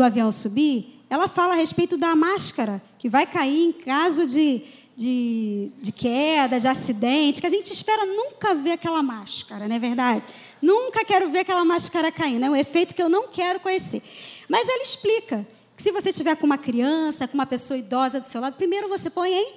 [0.00, 4.62] do avião subir, ela fala a respeito da máscara que vai cair em caso de,
[4.96, 9.78] de, de, queda, de acidente, que a gente espera nunca ver aquela máscara, não é
[9.78, 10.24] verdade?
[10.62, 14.02] Nunca quero ver aquela máscara caindo, é um efeito que eu não quero conhecer.
[14.48, 18.24] Mas ela explica que se você tiver com uma criança, com uma pessoa idosa do
[18.24, 19.52] seu lado, primeiro você põe em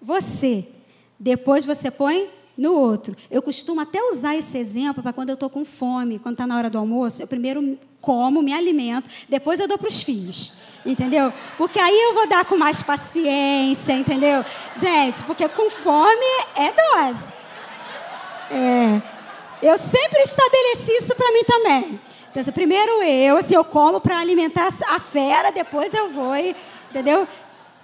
[0.00, 0.68] você,
[1.18, 3.16] depois você põe no outro.
[3.30, 6.56] Eu costumo até usar esse exemplo para quando eu estou com fome, quando está na
[6.56, 10.52] hora do almoço, eu primeiro como, me alimento, depois eu dou para os filhos.
[10.84, 11.32] Entendeu?
[11.56, 14.44] Porque aí eu vou dar com mais paciência, entendeu?
[14.76, 17.30] Gente, porque com fome é dose.
[18.50, 19.02] É.
[19.62, 22.00] Eu sempre estabeleci isso para mim também.
[22.30, 27.26] Então, primeiro eu, assim, eu como para alimentar a fera, depois eu vou, entendeu?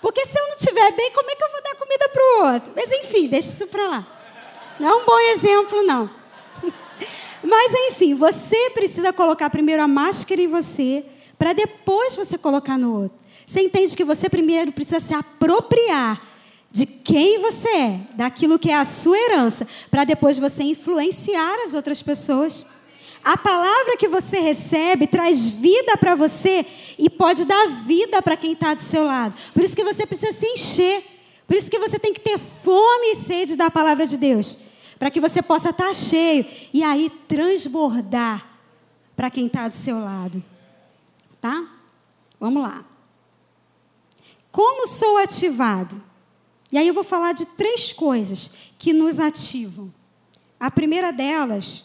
[0.02, 2.52] Porque se eu não estiver bem, como é que eu vou dar comida para o
[2.52, 2.72] outro?
[2.76, 4.19] Mas enfim, deixa isso para lá.
[4.78, 6.10] Não é um bom exemplo, não.
[7.42, 11.04] Mas enfim, você precisa colocar primeiro a máscara em você,
[11.38, 13.18] para depois você colocar no outro.
[13.46, 16.22] Você entende que você primeiro precisa se apropriar
[16.70, 21.74] de quem você é, daquilo que é a sua herança, para depois você influenciar as
[21.74, 22.64] outras pessoas.
[23.24, 26.64] A palavra que você recebe traz vida para você
[26.98, 29.34] e pode dar vida para quem está do seu lado.
[29.52, 31.04] Por isso que você precisa se encher.
[31.50, 34.56] Por isso que você tem que ter fome e sede da palavra de Deus
[35.00, 38.48] para que você possa estar cheio e aí transbordar
[39.16, 40.44] para quem está do seu lado.
[41.40, 41.68] Tá?
[42.38, 42.84] Vamos lá.
[44.52, 46.00] Como sou ativado?
[46.70, 49.92] E aí eu vou falar de três coisas que nos ativam.
[50.60, 51.84] A primeira delas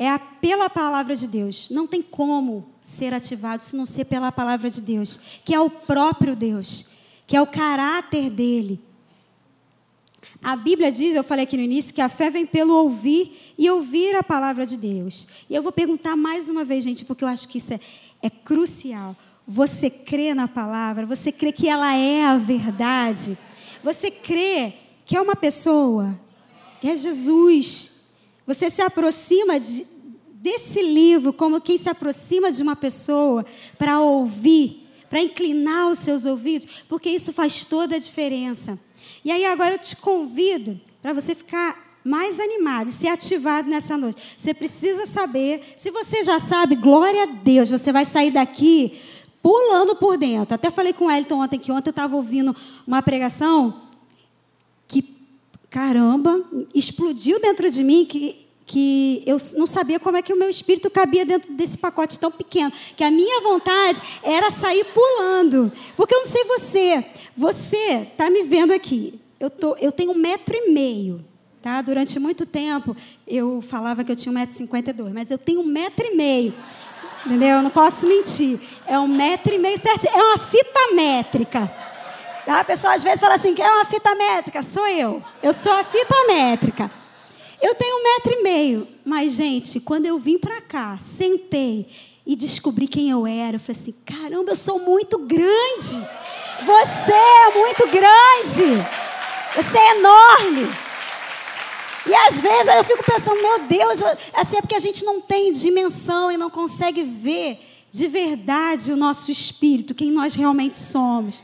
[0.00, 1.70] é a pela palavra de Deus.
[1.70, 5.70] Não tem como ser ativado se não ser pela palavra de Deus, que é o
[5.70, 6.86] próprio Deus,
[7.26, 8.80] que é o caráter dele.
[10.42, 13.70] A Bíblia diz, eu falei aqui no início, que a fé vem pelo ouvir e
[13.70, 15.26] ouvir a palavra de Deus.
[15.48, 17.80] E eu vou perguntar mais uma vez, gente, porque eu acho que isso é,
[18.22, 19.16] é crucial.
[19.46, 21.06] Você crê na palavra?
[21.06, 23.38] Você crê que ela é a verdade?
[23.82, 24.74] Você crê
[25.06, 26.18] que é uma pessoa?
[26.80, 27.92] Que é Jesus?
[28.46, 29.86] Você se aproxima de,
[30.34, 33.46] desse livro como quem se aproxima de uma pessoa
[33.78, 34.83] para ouvir,
[35.14, 38.76] para inclinar os seus ouvidos, porque isso faz toda a diferença.
[39.24, 43.96] E aí agora eu te convido para você ficar mais animado e ser ativado nessa
[43.96, 44.20] noite.
[44.36, 49.00] Você precisa saber, se você já sabe, glória a Deus, você vai sair daqui
[49.40, 50.56] pulando por dentro.
[50.56, 52.52] Até falei com o Elton ontem que ontem eu estava ouvindo
[52.84, 53.82] uma pregação
[54.88, 55.16] que,
[55.70, 60.48] caramba, explodiu dentro de mim que que eu não sabia como é que o meu
[60.48, 66.14] espírito cabia dentro desse pacote tão pequeno, que a minha vontade era sair pulando, porque
[66.14, 67.04] eu não sei você,
[67.36, 71.22] você está me vendo aqui, eu, tô, eu tenho um metro e meio,
[71.60, 71.82] tá?
[71.82, 72.96] Durante muito tempo
[73.26, 76.06] eu falava que eu tinha um metro cinquenta e dois, mas eu tenho um metro
[76.06, 76.54] e meio,
[77.26, 77.56] entendeu?
[77.56, 81.70] Eu não posso mentir, é um metro e meio certo, é uma fita métrica.
[82.46, 85.84] A pessoa às vezes fala assim, é uma fita métrica, sou eu, eu sou a
[85.84, 86.90] fita métrica.
[87.64, 88.86] Eu tenho um metro e meio.
[89.02, 91.86] Mas, gente, quando eu vim para cá, sentei
[92.26, 96.06] e descobri quem eu era, eu falei assim: caramba, eu sou muito grande.
[96.66, 98.86] Você é muito grande.
[99.56, 100.76] Você é enorme.
[102.06, 103.98] E às vezes eu fico pensando, meu Deus,
[104.34, 107.58] assim é porque a gente não tem dimensão e não consegue ver
[107.90, 111.42] de verdade o nosso espírito, quem nós realmente somos.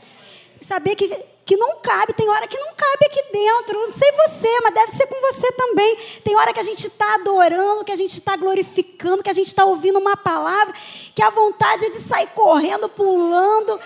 [0.59, 3.79] Saber que que não cabe, tem hora que não cabe aqui dentro.
[3.79, 5.97] Não sei você, mas deve ser com você também.
[6.23, 9.47] Tem hora que a gente está adorando, que a gente está glorificando, que a gente
[9.47, 10.73] está ouvindo uma palavra,
[11.15, 13.79] que a vontade é de sair correndo, pulando,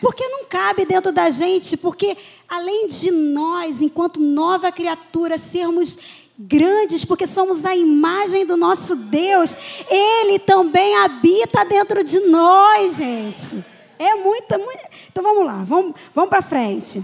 [0.00, 2.16] porque não cabe dentro da gente, porque
[2.48, 5.98] além de nós, enquanto nova criatura, sermos
[6.38, 9.54] grandes, porque somos a imagem do nosso Deus,
[9.88, 13.71] Ele também habita dentro de nós, gente.
[14.02, 14.90] É muita, muita.
[15.08, 17.02] Então vamos lá, vamos, vamos para frente.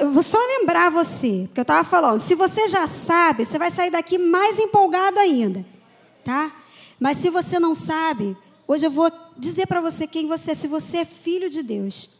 [0.00, 3.70] Eu vou só lembrar você, porque eu estava falando, se você já sabe, você vai
[3.70, 5.64] sair daqui mais empolgado ainda,
[6.24, 6.52] tá?
[6.98, 10.66] Mas se você não sabe, hoje eu vou dizer para você quem você é, se
[10.66, 12.10] você é filho de Deus.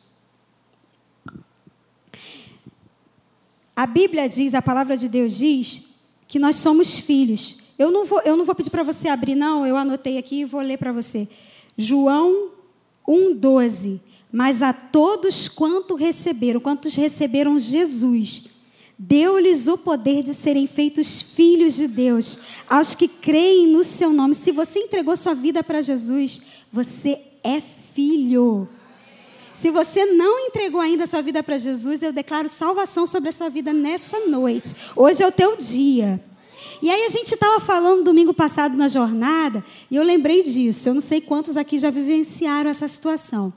[3.74, 5.84] A Bíblia diz, a palavra de Deus diz,
[6.28, 7.63] que nós somos filhos.
[7.78, 10.44] Eu não vou, eu não vou pedir para você abrir, não, eu anotei aqui e
[10.44, 11.28] vou ler para você.
[11.76, 12.50] João
[13.06, 14.00] 1,12.
[14.32, 18.46] Mas a todos quanto receberam, quantos receberam Jesus,
[18.98, 24.34] deu-lhes o poder de serem feitos filhos de Deus, aos que creem no seu nome.
[24.34, 28.68] Se você entregou sua vida para Jesus, você é filho.
[29.52, 33.48] Se você não entregou ainda sua vida para Jesus, eu declaro salvação sobre a sua
[33.48, 34.74] vida nessa noite.
[34.96, 36.20] Hoje é o teu dia.
[36.84, 40.90] E aí a gente estava falando domingo passado na jornada, e eu lembrei disso.
[40.90, 43.50] Eu não sei quantos aqui já vivenciaram essa situação.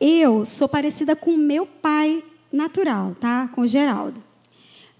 [0.00, 3.50] Eu sou parecida com meu pai natural, tá?
[3.52, 4.22] Com o Geraldo.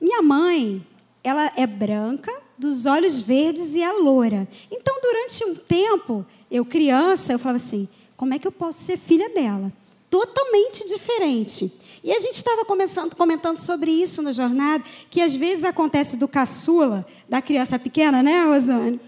[0.00, 0.84] Minha mãe,
[1.22, 4.48] ela é branca, dos olhos verdes e é loura.
[4.68, 8.98] Então, durante um tempo, eu criança, eu falava assim: como é que eu posso ser
[8.98, 9.72] filha dela?
[10.10, 11.72] Totalmente diferente.
[12.04, 12.66] E a gente estava
[13.16, 18.44] comentando sobre isso na jornada, que às vezes acontece do caçula, da criança pequena, né,
[18.44, 19.00] Rosane?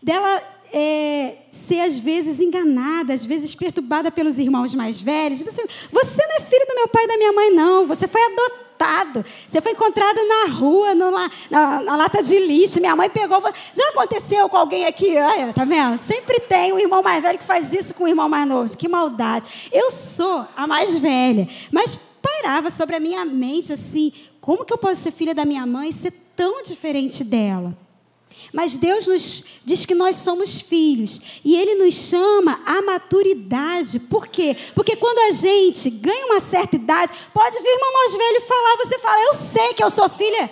[0.00, 0.40] Dela
[0.72, 5.42] é, ser às vezes enganada, às vezes perturbada pelos irmãos mais velhos.
[5.42, 7.84] Você, você não é filho do meu pai e da minha mãe, não.
[7.88, 9.24] Você foi adotado.
[9.48, 12.78] Você foi encontrado na rua, numa, na, na, lata de lixo.
[12.78, 13.42] Minha mãe pegou.
[13.74, 15.16] Já aconteceu com alguém aqui?
[15.16, 15.98] Olha, tá vendo?
[15.98, 18.76] Sempre tem um irmão mais velho que faz isso com o irmão mais novo.
[18.76, 19.68] Que maldade.
[19.72, 21.98] Eu sou a mais velha, mas
[22.40, 25.90] pairava sobre a minha mente assim: como que eu posso ser filha da minha mãe
[25.90, 27.76] e ser tão diferente dela?
[28.52, 34.00] Mas Deus nos diz que nós somos filhos e Ele nos chama à maturidade.
[34.00, 34.56] Por quê?
[34.74, 38.98] Porque quando a gente ganha uma certa idade, pode vir irmão mais velho falar, você
[38.98, 40.50] fala, eu sei que eu sou filha.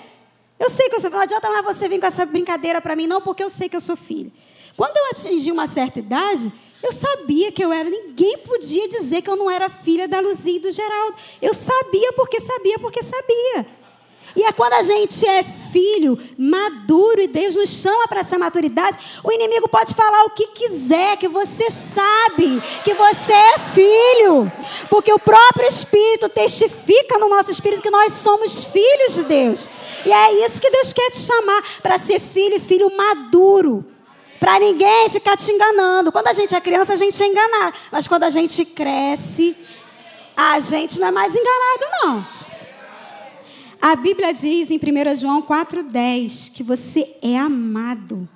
[0.61, 1.17] Eu sei que eu sou filha.
[1.17, 3.77] Não adianta mais você vir com essa brincadeira para mim, não, porque eu sei que
[3.77, 4.31] eu sou filha.
[4.77, 7.89] Quando eu atingi uma certa idade, eu sabia que eu era.
[7.89, 11.17] Ninguém podia dizer que eu não era filha da Luzia e do Geraldo.
[11.43, 13.67] Eu sabia porque sabia porque sabia.
[14.37, 18.97] E é quando a gente é filho maduro e Deus nos chama para essa maturidade,
[19.25, 24.53] o inimigo pode falar o que quiser, que você sabe que você é filho,
[24.89, 29.69] porque o próprio Espírito testifica no nosso espírito que nós somos filhos de Deus.
[30.05, 33.85] E é isso que Deus quer te chamar para ser filho e filho maduro.
[34.41, 36.13] Para ninguém ficar te enganando.
[36.13, 37.77] Quando a gente é criança, a gente é enganado.
[37.91, 39.57] Mas quando a gente cresce,
[40.37, 42.27] a gente não é mais enganado, não.
[43.81, 48.29] A Bíblia diz em 1 João 4,10 que você é amado.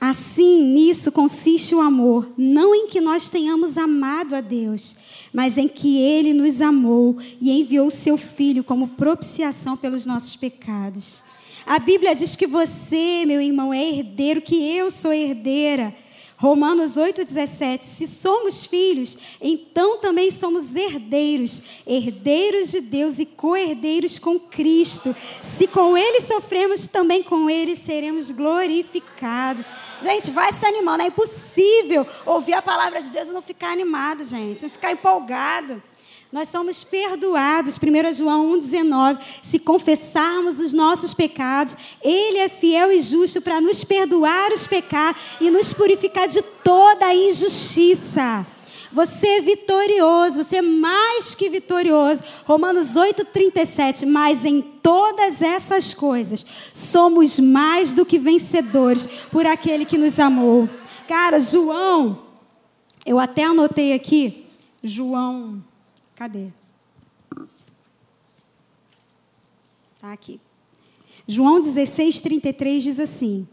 [0.00, 4.96] Assim, nisso consiste o amor, não em que nós tenhamos amado a Deus,
[5.30, 10.36] mas em que Ele nos amou e enviou o seu Filho como propiciação pelos nossos
[10.36, 11.22] pecados.
[11.66, 15.94] A Bíblia diz que você, meu irmão, é herdeiro, que eu sou herdeira.
[16.40, 24.40] Romanos 8,17: Se somos filhos, então também somos herdeiros, herdeiros de Deus e co-herdeiros com
[24.40, 25.14] Cristo.
[25.42, 29.68] Se com Ele sofremos, também com Ele seremos glorificados.
[30.00, 31.02] Gente, vai se animando.
[31.02, 35.82] É impossível ouvir a palavra de Deus e não ficar animado, gente, não ficar empolgado.
[36.32, 39.18] Nós somos perdoados, 1 João 1,19.
[39.42, 45.20] Se confessarmos os nossos pecados, Ele é fiel e justo para nos perdoar os pecados
[45.40, 48.46] e nos purificar de toda a injustiça.
[48.92, 52.22] Você é vitorioso, você é mais que vitorioso.
[52.44, 54.06] Romanos 8,37.
[54.06, 60.68] Mas em todas essas coisas, somos mais do que vencedores por aquele que nos amou.
[61.08, 62.22] Cara, João,
[63.04, 64.46] eu até anotei aqui,
[64.82, 65.69] João
[66.20, 66.48] Cadê?
[69.94, 70.38] Está aqui.
[71.26, 73.48] João 16, 33 diz assim: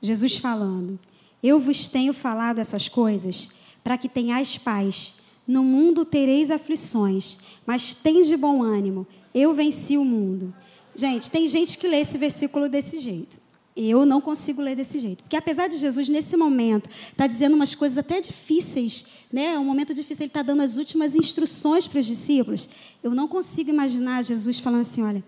[0.00, 0.98] Jesus falando:
[1.42, 3.50] Eu vos tenho falado essas coisas
[3.84, 5.14] para que tenhais paz.
[5.46, 9.06] No mundo tereis aflições, mas tens de bom ânimo.
[9.34, 10.54] Eu venci o mundo.
[10.94, 13.38] Gente, tem gente que lê esse versículo desse jeito.
[13.76, 15.22] Eu não consigo ler desse jeito.
[15.22, 19.52] Porque apesar de Jesus, nesse momento, tá dizendo umas coisas até difíceis, né?
[19.54, 22.70] É um momento difícil, ele está dando as últimas instruções para os discípulos.
[23.02, 25.22] Eu não consigo imaginar Jesus falando assim, olha,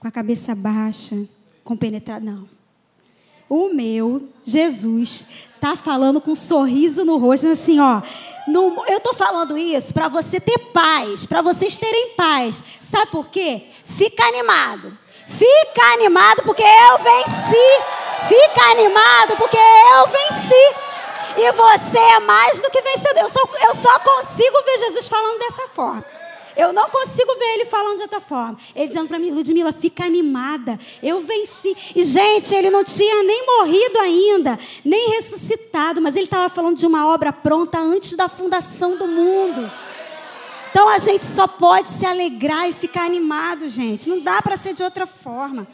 [0.00, 1.28] com a cabeça baixa,
[1.62, 2.24] compenetrado.
[2.24, 2.48] Não.
[3.48, 8.02] O meu Jesus está falando com um sorriso no rosto, assim, ó.
[8.48, 12.64] No, eu estou falando isso para você ter paz, para vocês terem paz.
[12.80, 13.66] Sabe por quê?
[13.84, 14.98] Fica animado.
[15.38, 17.82] Fica animado porque eu venci.
[18.28, 20.92] Fica animado porque eu venci.
[21.36, 23.22] E você é mais do que vencedor.
[23.22, 26.04] Eu só, eu só consigo ver Jesus falando dessa forma.
[26.56, 28.56] Eu não consigo ver ele falando de outra forma.
[28.74, 30.78] Ele dizendo para mim, Ludmila, fica animada.
[31.02, 31.74] Eu venci.
[31.96, 36.86] E, gente, ele não tinha nem morrido ainda, nem ressuscitado, mas ele estava falando de
[36.86, 39.70] uma obra pronta antes da fundação do mundo.
[40.72, 44.08] Então a gente só pode se alegrar e ficar animado, gente.
[44.08, 45.68] Não dá para ser de outra forma.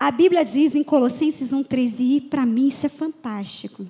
[0.00, 3.86] A Bíblia diz em Colossenses 1,13, e para mim isso é fantástico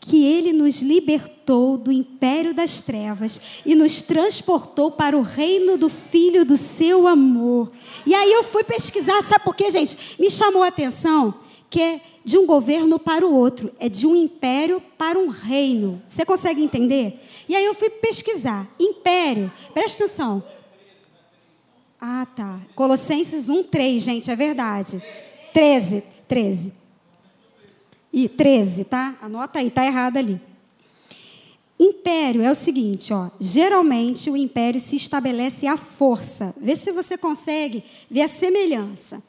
[0.00, 5.88] que ele nos libertou do império das trevas e nos transportou para o reino do
[5.88, 7.72] Filho do seu amor.
[8.04, 10.16] E aí eu fui pesquisar, sabe por quê, gente?
[10.18, 11.34] Me chamou a atenção
[11.68, 16.02] que é de um governo para o outro, é de um império para um reino.
[16.08, 17.20] Você consegue entender?
[17.48, 18.68] E aí eu fui pesquisar.
[18.78, 20.42] Império, presta atenção.
[22.00, 22.60] Ah, tá.
[22.74, 25.02] Colossenses 1, 3, gente, é verdade.
[25.52, 26.72] 13, 13.
[28.12, 29.16] E 13, tá?
[29.20, 30.40] Anota aí, tá errado ali.
[31.78, 33.30] Império é o seguinte, ó.
[33.38, 36.54] Geralmente o império se estabelece à força.
[36.58, 39.22] Vê se você consegue ver a semelhança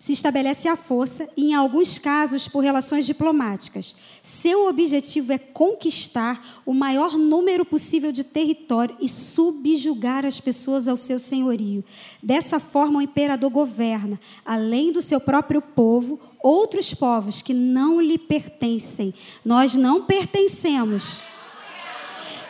[0.00, 3.94] se estabelece à força e, em alguns casos, por relações diplomáticas.
[4.22, 10.96] Seu objetivo é conquistar o maior número possível de território e subjugar as pessoas ao
[10.96, 11.84] seu senhorio.
[12.22, 18.16] Dessa forma, o imperador governa, além do seu próprio povo, outros povos que não lhe
[18.16, 19.12] pertencem.
[19.44, 21.20] Nós não pertencemos.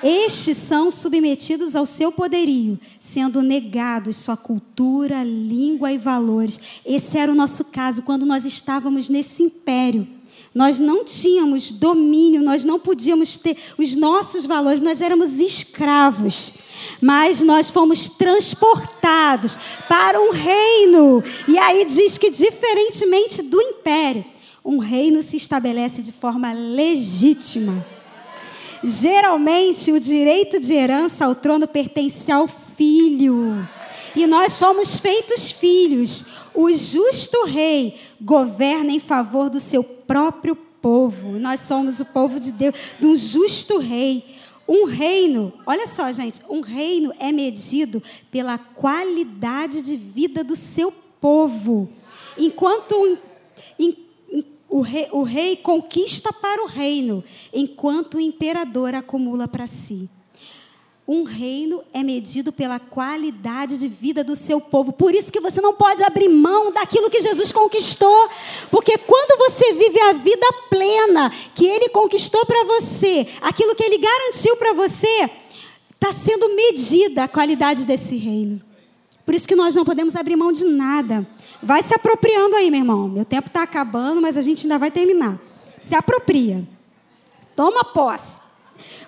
[0.03, 6.59] Estes são submetidos ao seu poderio, sendo negados sua cultura, língua e valores.
[6.85, 10.07] Esse era o nosso caso quando nós estávamos nesse império.
[10.55, 16.55] Nós não tínhamos domínio, nós não podíamos ter os nossos valores, nós éramos escravos.
[17.01, 19.57] Mas nós fomos transportados
[19.89, 21.23] para um reino.
[21.47, 24.25] E aí diz que, diferentemente do império,
[24.65, 28.00] um reino se estabelece de forma legítima.
[28.83, 33.69] Geralmente, o direito de herança ao trono pertence ao filho.
[34.17, 36.27] E nós fomos feitos filhos.
[36.55, 41.39] O justo rei governa em favor do seu próprio povo.
[41.39, 44.25] Nós somos o povo de Deus, de um justo rei.
[44.67, 50.93] Um reino, olha só, gente, um reino é medido pela qualidade de vida do seu
[51.21, 51.91] povo.
[52.39, 53.19] Enquanto,
[54.71, 60.09] o rei, o rei conquista para o reino, enquanto o imperador acumula para si.
[61.07, 64.93] Um reino é medido pela qualidade de vida do seu povo.
[64.93, 68.29] Por isso que você não pode abrir mão daquilo que Jesus conquistou.
[68.71, 73.99] Porque quando você vive a vida plena que Ele conquistou para você, aquilo que Ele
[73.99, 75.29] garantiu para você,
[75.93, 78.70] está sendo medida a qualidade desse reino.
[79.31, 81.25] Por isso que nós não podemos abrir mão de nada.
[81.63, 83.09] Vai se apropriando aí, meu irmão.
[83.09, 85.39] Meu tempo está acabando, mas a gente ainda vai terminar.
[85.81, 86.67] Se apropria.
[87.55, 88.41] Toma posse.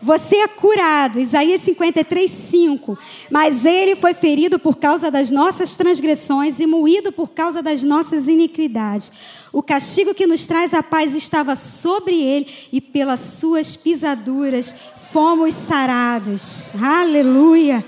[0.01, 2.97] Você é curado, Isaías 53, 5.
[3.33, 8.29] Mas ele foi ferido por causa das nossas transgressões e moído por causa das nossas
[8.29, 9.11] iniquidades.
[9.53, 14.77] O castigo que nos traz a paz estava sobre ele, e pelas suas pisaduras
[15.11, 16.73] fomos sarados.
[16.81, 17.85] Aleluia.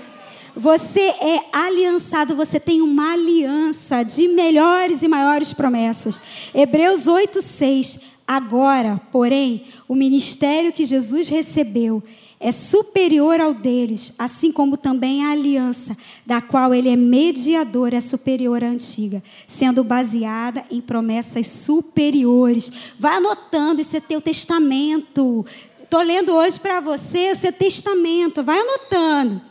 [0.55, 6.21] Você é aliançado, você tem uma aliança de melhores e maiores promessas.
[6.53, 7.99] Hebreus 8, 6.
[8.25, 12.01] Agora, porém, o ministério que Jesus recebeu
[12.39, 17.99] é superior ao deles, assim como também a aliança, da qual ele é mediador, é
[17.99, 22.71] superior à antiga, sendo baseada em promessas superiores.
[22.97, 25.45] Vai anotando, isso é teu testamento.
[25.83, 28.43] Estou lendo hoje para você, esse testamento.
[28.43, 29.41] Vai anotando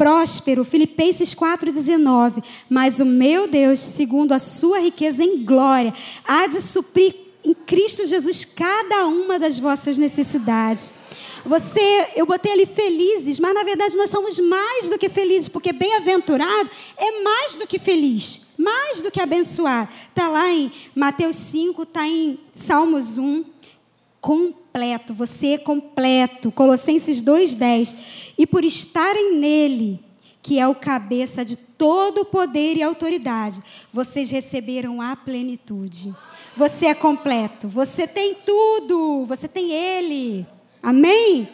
[0.00, 2.42] próspero, Filipenses 4,19.
[2.70, 5.92] Mas o meu Deus, segundo a sua riqueza em glória,
[6.26, 10.94] há de suprir em Cristo Jesus cada uma das vossas necessidades.
[11.44, 15.70] Você, eu botei ali felizes, mas na verdade nós somos mais do que felizes, porque
[15.70, 19.92] bem-aventurado é mais do que feliz, mais do que abençoar.
[20.08, 23.44] Está lá em Mateus 5, está em Salmos 1
[24.20, 26.52] completo, você é completo.
[26.52, 27.96] Colossenses 2:10.
[28.36, 30.00] E por estarem nele,
[30.42, 33.62] que é o cabeça de todo o poder e autoridade,
[33.92, 36.14] vocês receberam a plenitude.
[36.56, 40.46] Você é completo, você tem tudo, você tem ele.
[40.82, 41.48] Amém?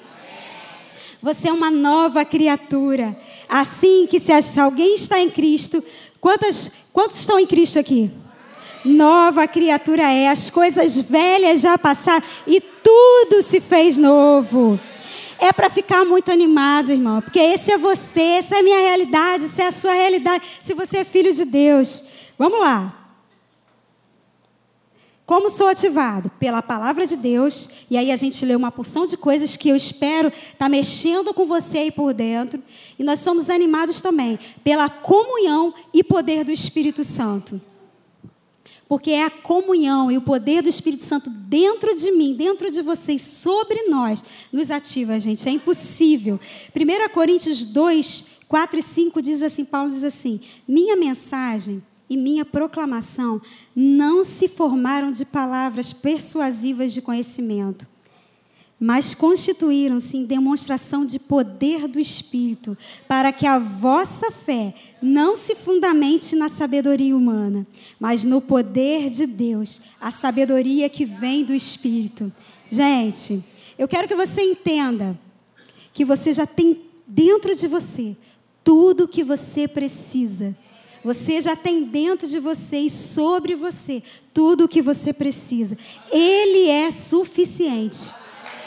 [1.23, 3.19] Você é uma nova criatura.
[3.49, 5.83] Assim que se alguém está em Cristo,
[6.21, 8.11] quantas, quantos estão em Cristo aqui?
[8.87, 14.79] Nova criatura é, as coisas velhas já passaram e tudo se fez novo.
[15.39, 19.45] É para ficar muito animado, irmão, porque esse é você, essa é a minha realidade,
[19.45, 22.05] essa é a sua realidade, se você é filho de Deus.
[22.39, 23.07] Vamos lá.
[25.27, 26.31] Como sou ativado?
[26.39, 27.69] Pela palavra de Deus.
[27.91, 31.35] E aí a gente lê uma porção de coisas que eu espero estar tá mexendo
[31.35, 32.63] com você aí por dentro.
[32.97, 37.61] E nós somos animados também pela comunhão e poder do Espírito Santo.
[38.89, 42.83] Porque é a comunhão e o poder do Espírito Santo dentro de mim, dentro de
[42.83, 45.49] vocês, sobre nós, nos ativa, gente.
[45.49, 46.39] É impossível.
[46.75, 52.45] 1 Coríntios 2, 4 e 5 diz assim: Paulo diz assim: Minha mensagem e minha
[52.45, 53.43] proclamação
[53.75, 57.96] não se formaram de palavras persuasivas de conhecimento
[58.79, 62.77] mas constituíram-se em demonstração de poder do Espírito,
[63.09, 67.67] para que a vossa fé não se fundamente na sabedoria humana,
[67.99, 72.31] mas no poder de Deus, a sabedoria que vem do Espírito.
[72.71, 73.43] Gente,
[73.79, 75.19] eu quero que você entenda
[75.93, 78.15] que você já tem dentro de você
[78.63, 80.55] tudo o que você precisa.
[81.03, 84.03] Você já tem dentro de você e sobre você
[84.35, 85.79] tudo o que você precisa.
[86.11, 88.13] Ele é suficiente.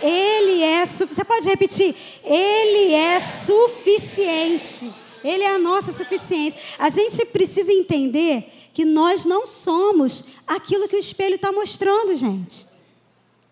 [0.01, 1.95] Ele é Você pode repetir?
[2.23, 4.91] Ele é suficiente.
[5.23, 6.59] Ele é a nossa suficiência.
[6.77, 12.65] A gente precisa entender que nós não somos aquilo que o espelho está mostrando, gente.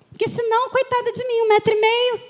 [0.09, 2.21] Porque senão, coitada de mim, um metro e meio.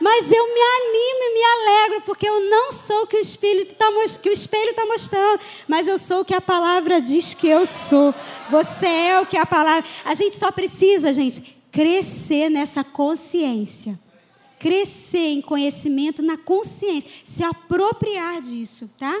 [0.00, 3.62] Mas eu me animo e me alegro, porque eu não sou o que o espelho
[3.62, 3.90] está
[4.74, 8.14] tá mostrando, mas eu sou o que a palavra diz que eu sou.
[8.50, 9.88] Você é o que a palavra.
[10.02, 13.98] A gente só precisa, gente, crescer nessa consciência.
[14.58, 19.18] Crescer em conhecimento na consciência, se apropriar disso, tá?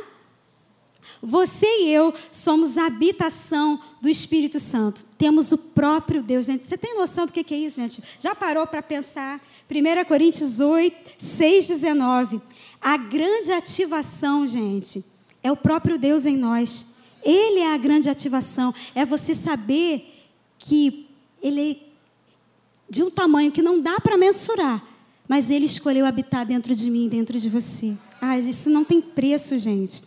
[1.22, 5.06] Você e eu somos a habitação do Espírito Santo.
[5.18, 6.66] Temos o próprio Deus dentro.
[6.66, 8.02] Você tem noção do que é isso, gente?
[8.18, 9.40] Já parou para pensar?
[9.70, 12.40] 1 Coríntios 8, 6, 19.
[12.80, 15.04] A grande ativação, gente,
[15.42, 16.86] é o próprio Deus em nós.
[17.22, 18.74] Ele é a grande ativação.
[18.94, 20.26] É você saber
[20.58, 21.06] que
[21.42, 21.89] Ele
[22.90, 24.84] de um tamanho que não dá para mensurar,
[25.28, 27.96] mas Ele escolheu habitar dentro de mim, dentro de você.
[28.20, 30.02] Ah, isso não tem preço, gente.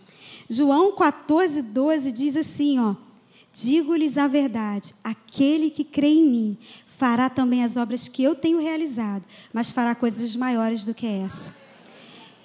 [0.49, 2.95] João 14, 12 diz assim, ó.
[3.53, 8.59] Digo-lhes a verdade: aquele que crê em mim fará também as obras que eu tenho
[8.59, 9.23] realizado,
[9.53, 11.62] mas fará coisas maiores do que essa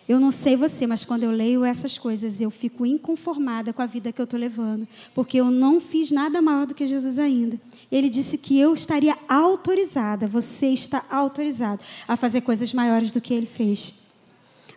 [0.09, 3.86] eu não sei você, mas quando eu leio essas coisas, eu fico inconformada com a
[3.86, 7.61] vida que eu estou levando, porque eu não fiz nada maior do que Jesus ainda.
[7.92, 13.34] Ele disse que eu estaria autorizada, você está autorizado a fazer coisas maiores do que
[13.34, 13.94] ele fez.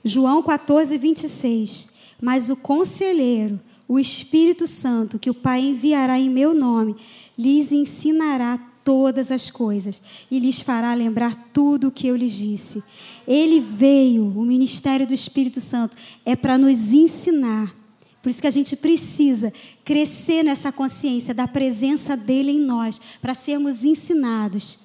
[0.04, 1.90] João 14, 26.
[2.22, 6.96] Mas o conselheiro, o Espírito Santo, que o Pai enviará em meu nome,
[7.38, 12.84] lhes ensinará todas as coisas e lhes fará lembrar tudo o que eu lhes disse.
[13.28, 17.76] Ele veio, o ministério do Espírito Santo, é para nos ensinar.
[18.22, 19.52] Por isso que a gente precisa
[19.84, 24.80] crescer nessa consciência da presença dele em nós, para sermos ensinados.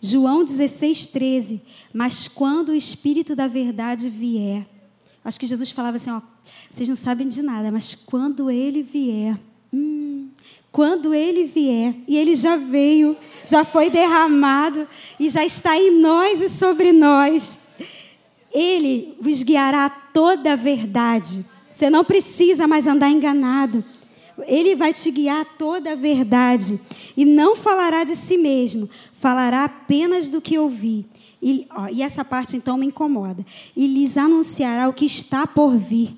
[0.00, 1.60] João 16, 13.
[1.92, 4.66] Mas quando o Espírito da verdade vier,
[5.22, 6.22] acho que Jesus falava assim: ó,
[6.70, 9.38] vocês não sabem de nada, mas quando ele vier,
[9.72, 10.19] hum,
[10.72, 13.16] quando ele vier, e ele já veio,
[13.46, 14.86] já foi derramado
[15.18, 17.58] e já está em nós e sobre nós,
[18.52, 21.44] ele vos guiará a toda a verdade.
[21.70, 23.84] Você não precisa mais andar enganado.
[24.46, 26.80] Ele vai te guiar a toda a verdade.
[27.16, 31.06] E não falará de si mesmo, falará apenas do que ouvir.
[31.42, 33.44] E, ó, e essa parte então me incomoda.
[33.76, 36.16] E lhes anunciará o que está por vir.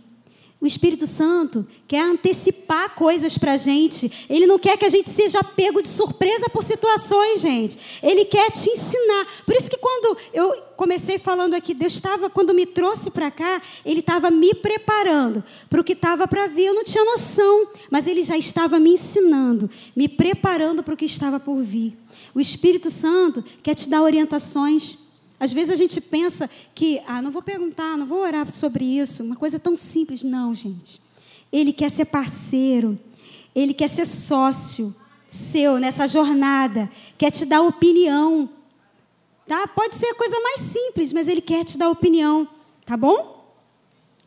[0.62, 4.26] O Espírito Santo quer antecipar coisas para a gente.
[4.30, 7.76] Ele não quer que a gente seja pego de surpresa por situações, gente.
[8.00, 9.26] Ele quer te ensinar.
[9.44, 13.60] Por isso que quando eu comecei falando aqui, Deus estava, quando me trouxe para cá,
[13.84, 16.66] Ele estava me preparando para o que estava para vir.
[16.66, 21.06] Eu não tinha noção, mas Ele já estava me ensinando, me preparando para o que
[21.06, 21.98] estava por vir.
[22.32, 25.01] O Espírito Santo quer te dar orientações.
[25.42, 29.24] Às vezes a gente pensa que, ah, não vou perguntar, não vou orar sobre isso,
[29.24, 30.22] uma coisa tão simples.
[30.22, 31.00] Não, gente.
[31.50, 32.96] Ele quer ser parceiro,
[33.52, 34.94] ele quer ser sócio
[35.26, 36.88] seu nessa jornada,
[37.18, 38.48] quer te dar opinião.
[39.44, 39.66] Tá?
[39.66, 42.46] Pode ser a coisa mais simples, mas ele quer te dar opinião,
[42.86, 43.44] tá bom?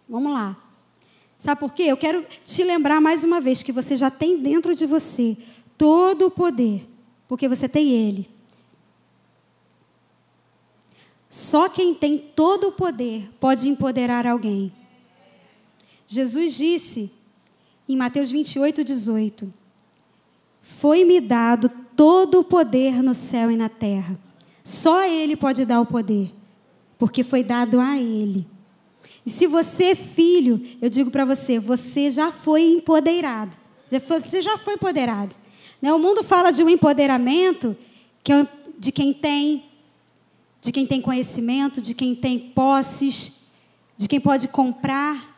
[0.09, 0.57] Vamos lá.
[1.37, 1.83] Sabe por quê?
[1.83, 5.37] Eu quero te lembrar mais uma vez que você já tem dentro de você
[5.77, 6.85] todo o poder,
[7.25, 8.35] porque você tem ele.
[11.35, 14.71] Só quem tem todo o poder pode empoderar alguém.
[16.07, 17.11] Jesus disse
[17.89, 19.53] em Mateus 28, 18:
[20.61, 24.17] Foi-me dado todo o poder no céu e na terra.
[24.63, 26.33] Só Ele pode dar o poder,
[26.97, 28.47] porque foi dado a Ele.
[29.25, 33.57] E se você é filho, eu digo para você, você já foi empoderado.
[34.07, 35.35] Você já foi empoderado.
[35.81, 35.91] Né?
[35.91, 37.75] O mundo fala de um empoderamento
[38.23, 38.47] que é
[38.79, 39.74] de quem tem
[40.65, 43.43] de quem tem conhecimento, de quem tem posses,
[43.95, 45.35] de quem pode comprar.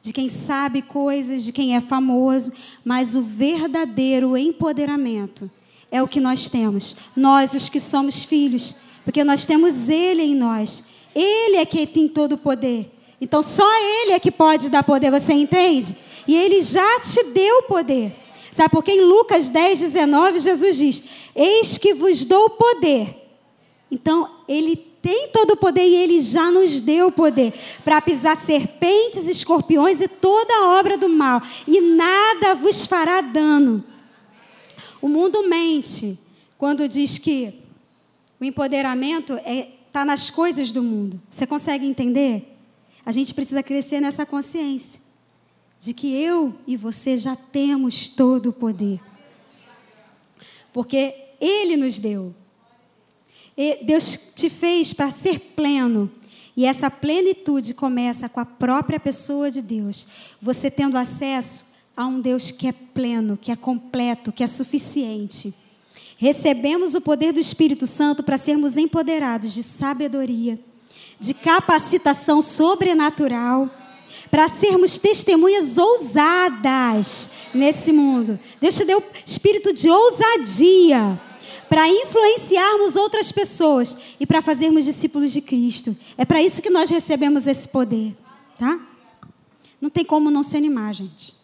[0.00, 2.50] de quem sabe coisas, de quem é famoso,
[2.84, 5.48] mas o verdadeiro empoderamento
[5.92, 6.96] é o que nós temos.
[7.14, 10.82] Nós, os que somos filhos, porque nós temos Ele em nós.
[11.14, 12.90] Ele é quem tem todo o poder.
[13.20, 15.94] Então só Ele é que pode dar poder, você entende?
[16.26, 18.12] E Ele já te deu poder.
[18.50, 21.02] Sabe porque em Lucas 10, 19, Jesus diz:
[21.32, 23.21] Eis que vos dou poder.
[23.92, 27.52] Então, Ele tem todo o poder e Ele já nos deu o poder
[27.84, 33.84] para pisar serpentes, escorpiões e toda a obra do mal, e nada vos fará dano.
[35.02, 36.18] O mundo mente
[36.56, 37.52] quando diz que
[38.40, 41.20] o empoderamento está é, tá nas coisas do mundo.
[41.28, 42.56] Você consegue entender?
[43.04, 45.00] A gente precisa crescer nessa consciência
[45.78, 49.00] de que eu e você já temos todo o poder.
[50.72, 52.34] Porque Ele nos deu.
[53.82, 56.10] Deus te fez para ser pleno.
[56.56, 60.06] E essa plenitude começa com a própria pessoa de Deus.
[60.40, 65.54] Você tendo acesso a um Deus que é pleno, que é completo, que é suficiente.
[66.16, 70.58] Recebemos o poder do Espírito Santo para sermos empoderados de sabedoria,
[71.18, 73.68] de capacitação sobrenatural,
[74.30, 78.38] para sermos testemunhas ousadas nesse mundo.
[78.60, 81.20] Deus te deu espírito de ousadia
[81.72, 85.96] para influenciarmos outras pessoas e para fazermos discípulos de Cristo.
[86.18, 88.14] É para isso que nós recebemos esse poder,
[88.58, 88.78] tá?
[89.80, 91.34] Não tem como não se animar, gente.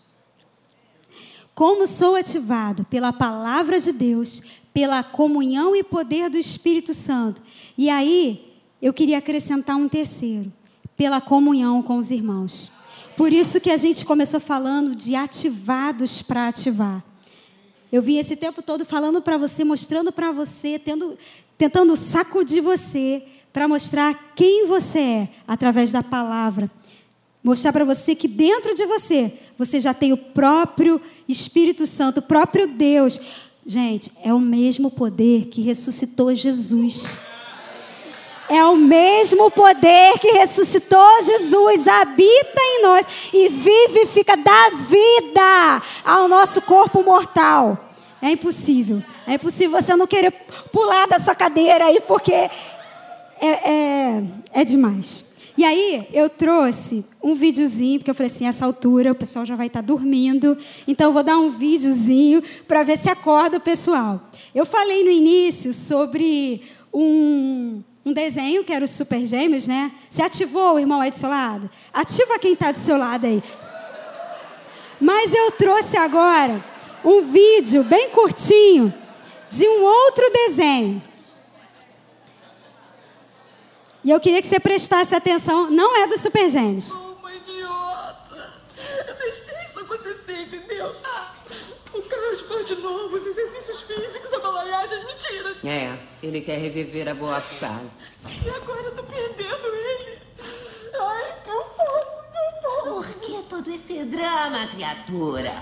[1.55, 7.41] Como sou ativado pela palavra de Deus, pela comunhão e poder do Espírito Santo.
[7.79, 10.53] E aí, eu queria acrescentar um terceiro,
[10.95, 12.71] pela comunhão com os irmãos.
[13.17, 17.03] Por isso que a gente começou falando de ativados para ativar.
[17.91, 21.17] Eu vim esse tempo todo falando para você, mostrando para você, tendo,
[21.57, 23.23] tentando sacudir você
[23.53, 26.71] para mostrar quem você é através da palavra.
[27.43, 32.23] Mostrar para você que dentro de você, você já tem o próprio Espírito Santo, o
[32.23, 33.19] próprio Deus.
[33.65, 37.19] Gente, é o mesmo poder que ressuscitou Jesus.
[38.49, 46.27] É o mesmo poder que ressuscitou Jesus, habita em nós e vivifica, dá vida ao
[46.29, 47.93] nosso corpo mortal.
[48.23, 49.03] É impossível.
[49.27, 50.33] É impossível você não querer
[50.73, 52.51] pular da sua cadeira aí, porque é,
[53.41, 55.29] é, é demais.
[55.59, 59.57] E aí eu trouxe um videozinho, porque eu falei assim, essa altura o pessoal já
[59.57, 64.21] vai estar dormindo, então eu vou dar um videozinho para ver se acorda o pessoal.
[64.55, 66.63] Eu falei no início sobre
[66.95, 69.93] um, um desenho que era os Super Gêmeos, né?
[70.09, 71.71] Você ativou o irmão aí do seu lado?
[71.93, 73.43] Ativa quem está do seu lado aí.
[74.99, 76.65] Mas eu trouxe agora
[77.05, 78.93] um vídeo bem curtinho
[79.49, 81.03] de um outro desenho.
[84.03, 86.95] E eu queria que você prestasse atenção, não é do Super Gêmeos.
[86.95, 88.55] Uma idiota.
[89.07, 90.97] Eu deixei isso acontecer, entendeu?
[91.05, 91.33] Ah,
[91.93, 95.65] o Caspar de novo, os exercícios físicos, a balaiagem, as mentiras.
[95.65, 98.17] É, ele quer reviver a boa fase.
[98.45, 100.19] E agora eu tô perdendo ele.
[101.01, 102.85] Ai, que eu faço, que eu faço?
[102.85, 105.53] Por que todo esse drama, criatura?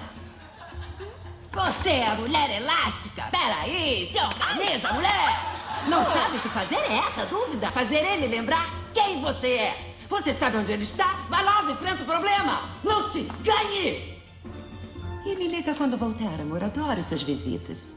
[1.52, 3.28] Você é a mulher elástica?
[3.30, 5.56] Peraí, se organiza, mulher!
[5.88, 6.76] Não sabe o que fazer?
[6.76, 7.70] É essa a dúvida?
[7.70, 9.94] Fazer ele lembrar quem você é.
[10.08, 11.24] Você sabe onde ele está?
[11.28, 12.68] Vai logo, enfrenta o problema.
[12.82, 14.15] Lute, ganhe!
[15.26, 16.62] E me liga quando voltar, amor.
[16.62, 17.96] Adoro suas visitas.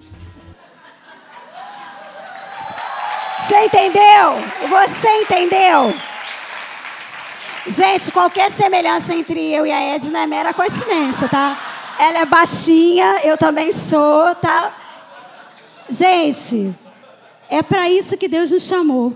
[3.47, 4.33] Você entendeu?
[4.67, 5.93] Você entendeu?
[7.67, 11.55] Gente, qualquer semelhança entre eu e a Edna é mera coincidência, tá?
[11.99, 14.75] Ela é baixinha, eu também sou, tá?
[15.87, 16.73] Gente,
[17.47, 19.13] é para isso que Deus nos chamou.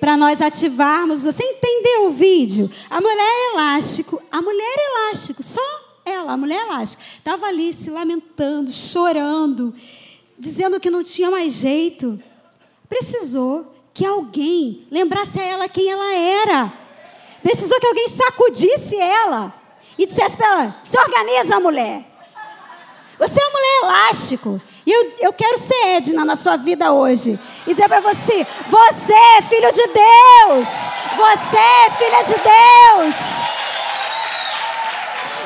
[0.00, 1.22] Para nós ativarmos.
[1.22, 2.68] Você entendeu o vídeo?
[2.90, 8.70] A mulher elástico, a mulher elástico, só ela, a mulher elástica, estava ali se lamentando,
[8.70, 9.74] chorando,
[10.38, 12.20] dizendo que não tinha mais jeito.
[12.88, 16.72] Precisou que alguém lembrasse a ela quem ela era.
[17.42, 19.52] Precisou que alguém sacudisse ela
[19.98, 22.04] e dissesse para ela: se organiza, mulher.
[23.18, 24.60] Você é uma mulher elástico.
[24.84, 27.38] E eu, eu quero ser Edna na sua vida hoje.
[27.66, 30.68] E dizer para você: você é filho de Deus.
[31.16, 33.61] Você é filha de Deus.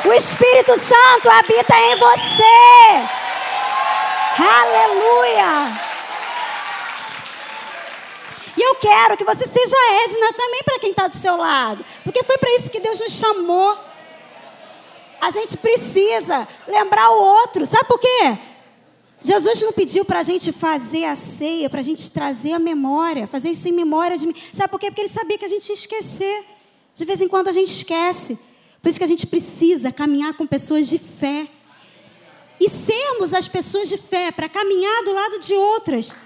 [0.07, 3.17] O Espírito Santo habita em você.
[4.39, 5.81] Aleluia.
[8.57, 11.85] E eu quero que você seja Edna também para quem está do seu lado.
[12.05, 13.77] Porque foi para isso que Deus nos chamou.
[15.21, 17.67] A gente precisa lembrar o outro.
[17.67, 18.39] Sabe por quê?
[19.21, 23.27] Jesus não pediu para a gente fazer a ceia, para a gente trazer a memória,
[23.27, 24.37] fazer isso em memória de mim.
[24.53, 24.87] Sabe por quê?
[24.87, 26.45] Porque ele sabia que a gente ia esquecer.
[26.95, 28.39] De vez em quando a gente esquece.
[28.87, 31.49] Por isso que a gente precisa caminhar com pessoas de fé.
[32.61, 36.17] E sermos as pessoas de fé para caminhar do lado de outras.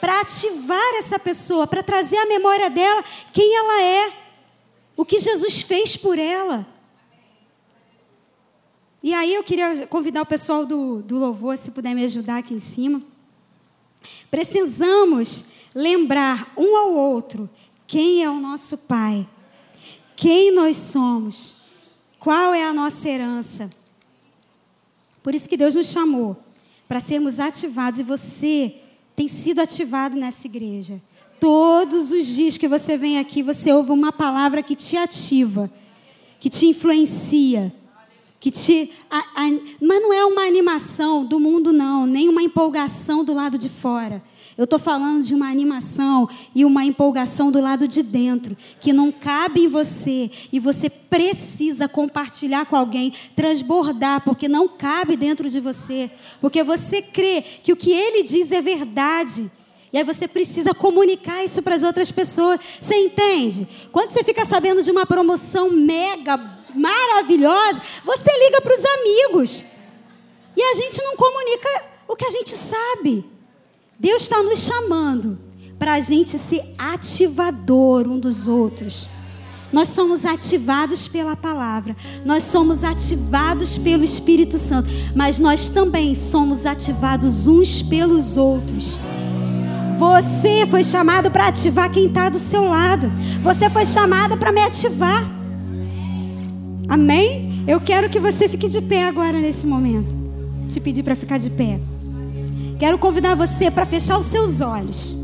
[0.00, 4.12] Para ativar essa pessoa, para trazer à memória dela quem ela é.
[4.96, 6.64] O que Jesus fez por ela.
[9.02, 12.54] E aí eu queria convidar o pessoal do, do louvor, se puder me ajudar aqui
[12.54, 13.02] em cima.
[14.30, 17.50] Precisamos lembrar um ao outro
[17.84, 19.28] quem é o nosso Pai,
[20.14, 21.58] quem nós somos,
[22.20, 23.68] qual é a nossa herança.
[25.22, 26.36] Por isso que Deus nos chamou
[26.86, 28.76] para sermos ativados e você
[29.16, 31.00] tem sido ativado nessa igreja.
[31.40, 35.68] Todos os dias que você vem aqui, você ouve uma palavra que te ativa,
[36.38, 37.72] que te influencia
[38.40, 38.90] que te.
[39.10, 39.50] A, a,
[39.80, 44.22] mas não é uma animação do mundo, não, nem uma empolgação do lado de fora.
[44.58, 49.10] Eu estou falando de uma animação e uma empolgação do lado de dentro, que não
[49.10, 55.60] cabe em você e você precisa compartilhar com alguém, transbordar, porque não cabe dentro de
[55.60, 59.50] você, porque você crê que o que ele diz é verdade.
[59.92, 62.60] E aí você precisa comunicar isso para as outras pessoas.
[62.78, 63.66] Você entende?
[63.90, 66.36] Quando você fica sabendo de uma promoção mega
[66.74, 69.64] maravilhosa, você liga para os amigos.
[70.56, 71.68] E a gente não comunica
[72.06, 73.24] o que a gente sabe.
[74.00, 75.38] Deus está nos chamando
[75.78, 79.06] para a gente ser ativador um dos outros.
[79.70, 81.94] Nós somos ativados pela palavra,
[82.24, 88.98] nós somos ativados pelo Espírito Santo, mas nós também somos ativados uns pelos outros.
[89.98, 93.12] Você foi chamado para ativar quem está do seu lado.
[93.42, 95.30] Você foi chamado para me ativar.
[96.88, 97.64] Amém?
[97.68, 100.16] Eu quero que você fique de pé agora nesse momento.
[100.70, 101.78] Te pedir para ficar de pé.
[102.80, 105.14] Quero convidar você para fechar os seus olhos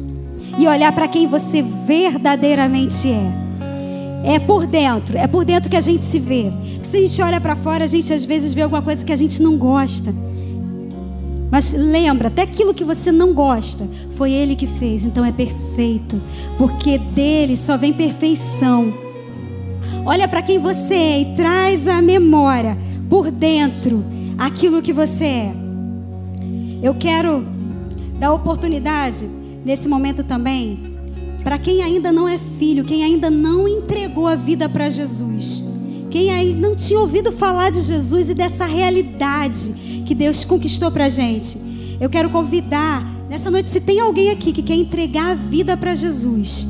[0.58, 4.34] e olhar para quem você verdadeiramente é.
[4.34, 6.52] É por dentro, é por dentro que a gente se vê.
[6.82, 9.16] Se a gente olha para fora, a gente às vezes vê alguma coisa que a
[9.16, 10.14] gente não gosta.
[11.50, 16.20] Mas lembra, até aquilo que você não gosta, foi Ele que fez, então é perfeito,
[16.58, 18.92] porque dele só vem perfeição.
[20.04, 22.76] Olha para quem você é e traz a memória
[23.08, 24.04] por dentro
[24.36, 25.65] aquilo que você é.
[26.82, 27.44] Eu quero
[28.18, 29.28] dar oportunidade
[29.64, 30.96] nesse momento também
[31.46, 35.62] para quem ainda não é filho, quem ainda não entregou a vida para Jesus,
[36.10, 41.08] quem ainda não tinha ouvido falar de Jesus e dessa realidade que Deus conquistou para
[41.08, 41.56] gente.
[42.00, 45.94] Eu quero convidar nessa noite, se tem alguém aqui que quer entregar a vida para
[45.94, 46.66] Jesus,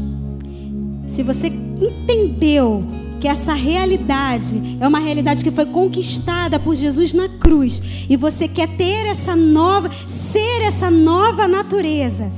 [1.07, 2.85] se você entendeu
[3.21, 8.47] que essa realidade é uma realidade que foi conquistada por Jesus na cruz e você
[8.47, 12.31] quer ter essa nova, ser essa nova natureza.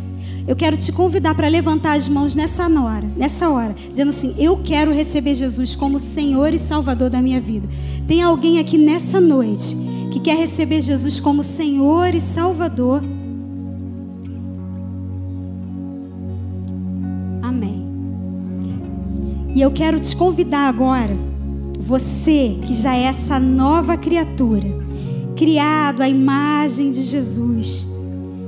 [0.46, 4.56] Eu quero te convidar para levantar as mãos nessa hora, nessa hora, dizendo assim: Eu
[4.64, 7.68] quero receber Jesus como Senhor e Salvador da minha vida.
[8.06, 9.76] Tem alguém aqui nessa noite
[10.10, 13.02] que quer receber Jesus como Senhor e Salvador?
[19.55, 21.16] E eu quero te convidar agora,
[21.80, 24.66] você que já é essa nova criatura,
[25.36, 27.86] criado à imagem de Jesus,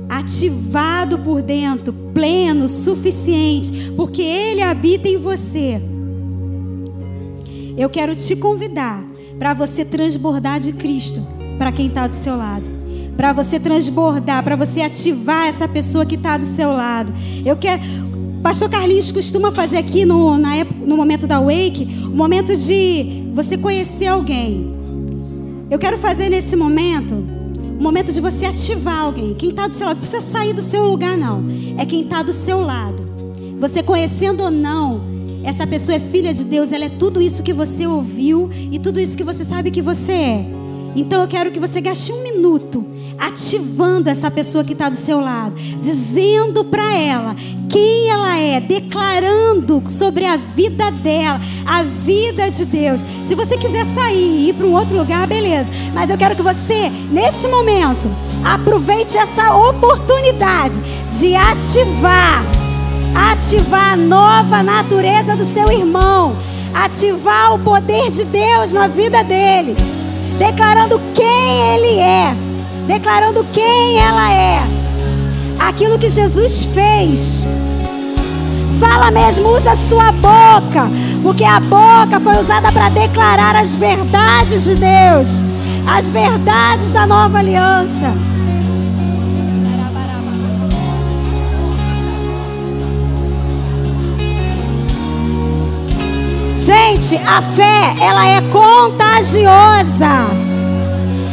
[0.07, 5.81] ativado por dentro, pleno, suficiente, porque Ele habita em você.
[7.77, 9.03] Eu quero te convidar
[9.39, 11.25] para você transbordar de Cristo
[11.57, 12.69] para quem está do seu lado.
[13.15, 17.13] Para você transbordar, para você ativar essa pessoa que está do seu lado.
[17.45, 17.81] Eu quero
[18.41, 23.29] Pastor Carlinhos costuma fazer aqui no, na época, no momento da Wake, o momento de
[23.33, 24.73] você conhecer alguém.
[25.69, 29.35] Eu quero fazer nesse momento o momento de você ativar alguém.
[29.35, 31.43] Quem está do seu lado, não precisa sair do seu lugar, não.
[31.77, 33.07] É quem está do seu lado.
[33.59, 35.01] Você conhecendo ou não,
[35.43, 38.99] essa pessoa é filha de Deus, ela é tudo isso que você ouviu e tudo
[38.99, 40.60] isso que você sabe que você é.
[40.95, 42.85] Então eu quero que você gaste um minuto
[43.17, 47.35] ativando essa pessoa que está do seu lado, dizendo para ela
[47.69, 53.01] quem ela é, declarando sobre a vida dela, a vida de Deus.
[53.23, 55.69] Se você quiser sair e ir para um outro lugar, beleza.
[55.93, 58.09] Mas eu quero que você, nesse momento,
[58.43, 60.81] aproveite essa oportunidade
[61.11, 62.43] de ativar,
[63.31, 66.35] ativar a nova natureza do seu irmão,
[66.73, 69.75] ativar o poder de Deus na vida dele,
[70.43, 72.51] declarando quem ele é
[72.87, 74.61] declarando quem ela é,
[75.59, 77.45] aquilo que Jesus fez.
[78.79, 80.89] Fala mesmo, usa a sua boca,
[81.23, 85.41] porque a boca foi usada para declarar as verdades de Deus,
[85.87, 88.11] as verdades da nova aliança.
[96.91, 100.09] Gente, a fé, ela é contagiosa.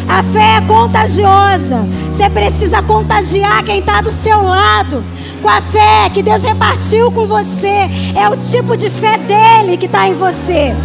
[0.08, 1.84] A fé é contagiosa.
[2.08, 5.02] Você precisa contagiar quem está do seu lado.
[5.42, 7.90] Com a fé que Deus repartiu com você.
[8.14, 10.76] É o tipo de fé dele que está em você.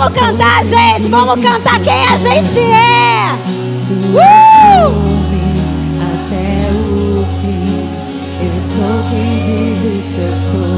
[0.00, 1.10] Vamos cantar, gente.
[1.10, 3.34] Vamos cantar quem a gente é.
[4.14, 4.94] Uh!
[6.00, 7.88] Até o fim,
[8.42, 10.76] eu sou quem dizes que eu sou.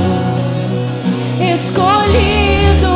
[1.54, 2.91] Escolhido,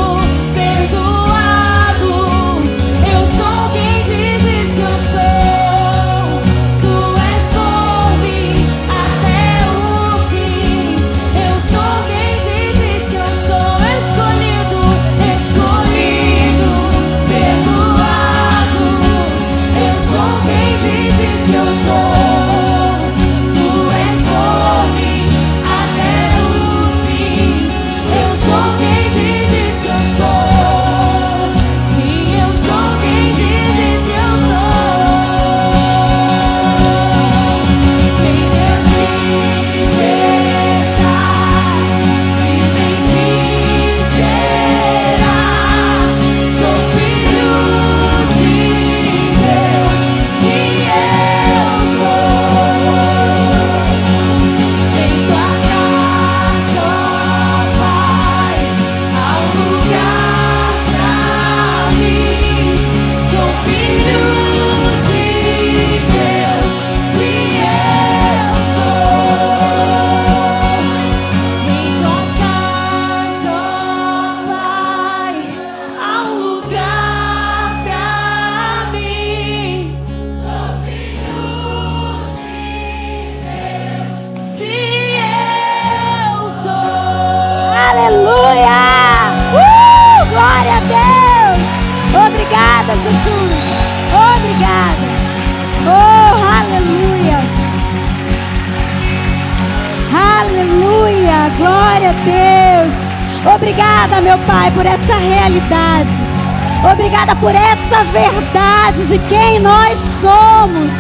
[101.58, 103.54] Glória a Deus!
[103.54, 106.10] Obrigada, meu Pai, por essa realidade.
[106.92, 110.94] Obrigada por essa verdade de quem nós somos.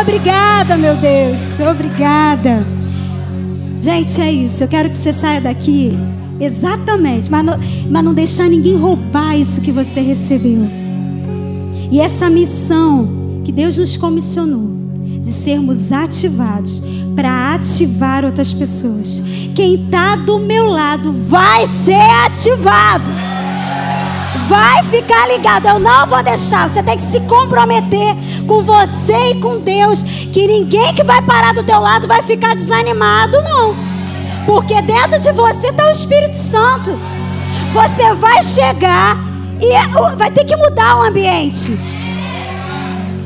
[0.00, 1.58] Obrigada, meu Deus.
[1.60, 2.64] Obrigada.
[3.80, 4.62] Gente, é isso.
[4.62, 5.96] Eu quero que você saia daqui
[6.40, 7.58] exatamente, mas não,
[7.90, 10.68] mas não deixar ninguém roubar isso que você recebeu.
[11.90, 13.08] E essa missão
[13.44, 14.70] que Deus nos comissionou
[15.20, 16.82] de sermos ativados
[17.16, 19.22] para ativar outras pessoas.
[19.54, 21.94] Quem está do meu lado vai ser
[22.26, 23.10] ativado.
[24.46, 25.66] Vai ficar ligado.
[25.66, 26.68] Eu não vou deixar.
[26.68, 28.14] Você tem que se comprometer
[28.46, 30.02] com você e com Deus.
[30.02, 33.74] Que ninguém que vai parar do teu lado vai ficar desanimado, não.
[34.44, 36.96] Porque dentro de você está o Espírito Santo.
[37.72, 39.16] Você vai chegar
[39.58, 41.76] e é- vai ter que mudar o ambiente.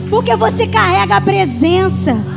[0.09, 2.30] Porque você carrega a presença.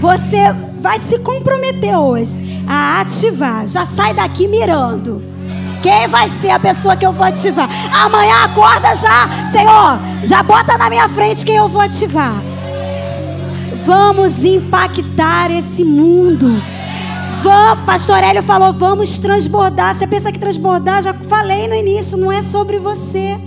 [0.00, 2.38] Você vai se comprometer hoje
[2.68, 3.66] a ativar.
[3.66, 5.22] Já sai daqui mirando.
[5.82, 7.68] Quem vai ser a pessoa que eu vou ativar?
[7.92, 12.34] Amanhã acorda já, Senhor, já bota na minha frente quem eu vou ativar.
[13.84, 16.60] Vamos impactar esse mundo.
[17.42, 19.94] Vamos, Pastor Hélio falou, vamos transbordar.
[19.94, 23.38] Você pensa que transbordar, já falei no início, não é sobre você.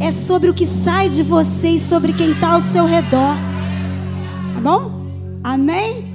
[0.00, 3.36] É sobre o que sai de você e sobre quem está ao seu redor.
[4.54, 4.89] Tá bom?
[5.42, 6.09] Amém?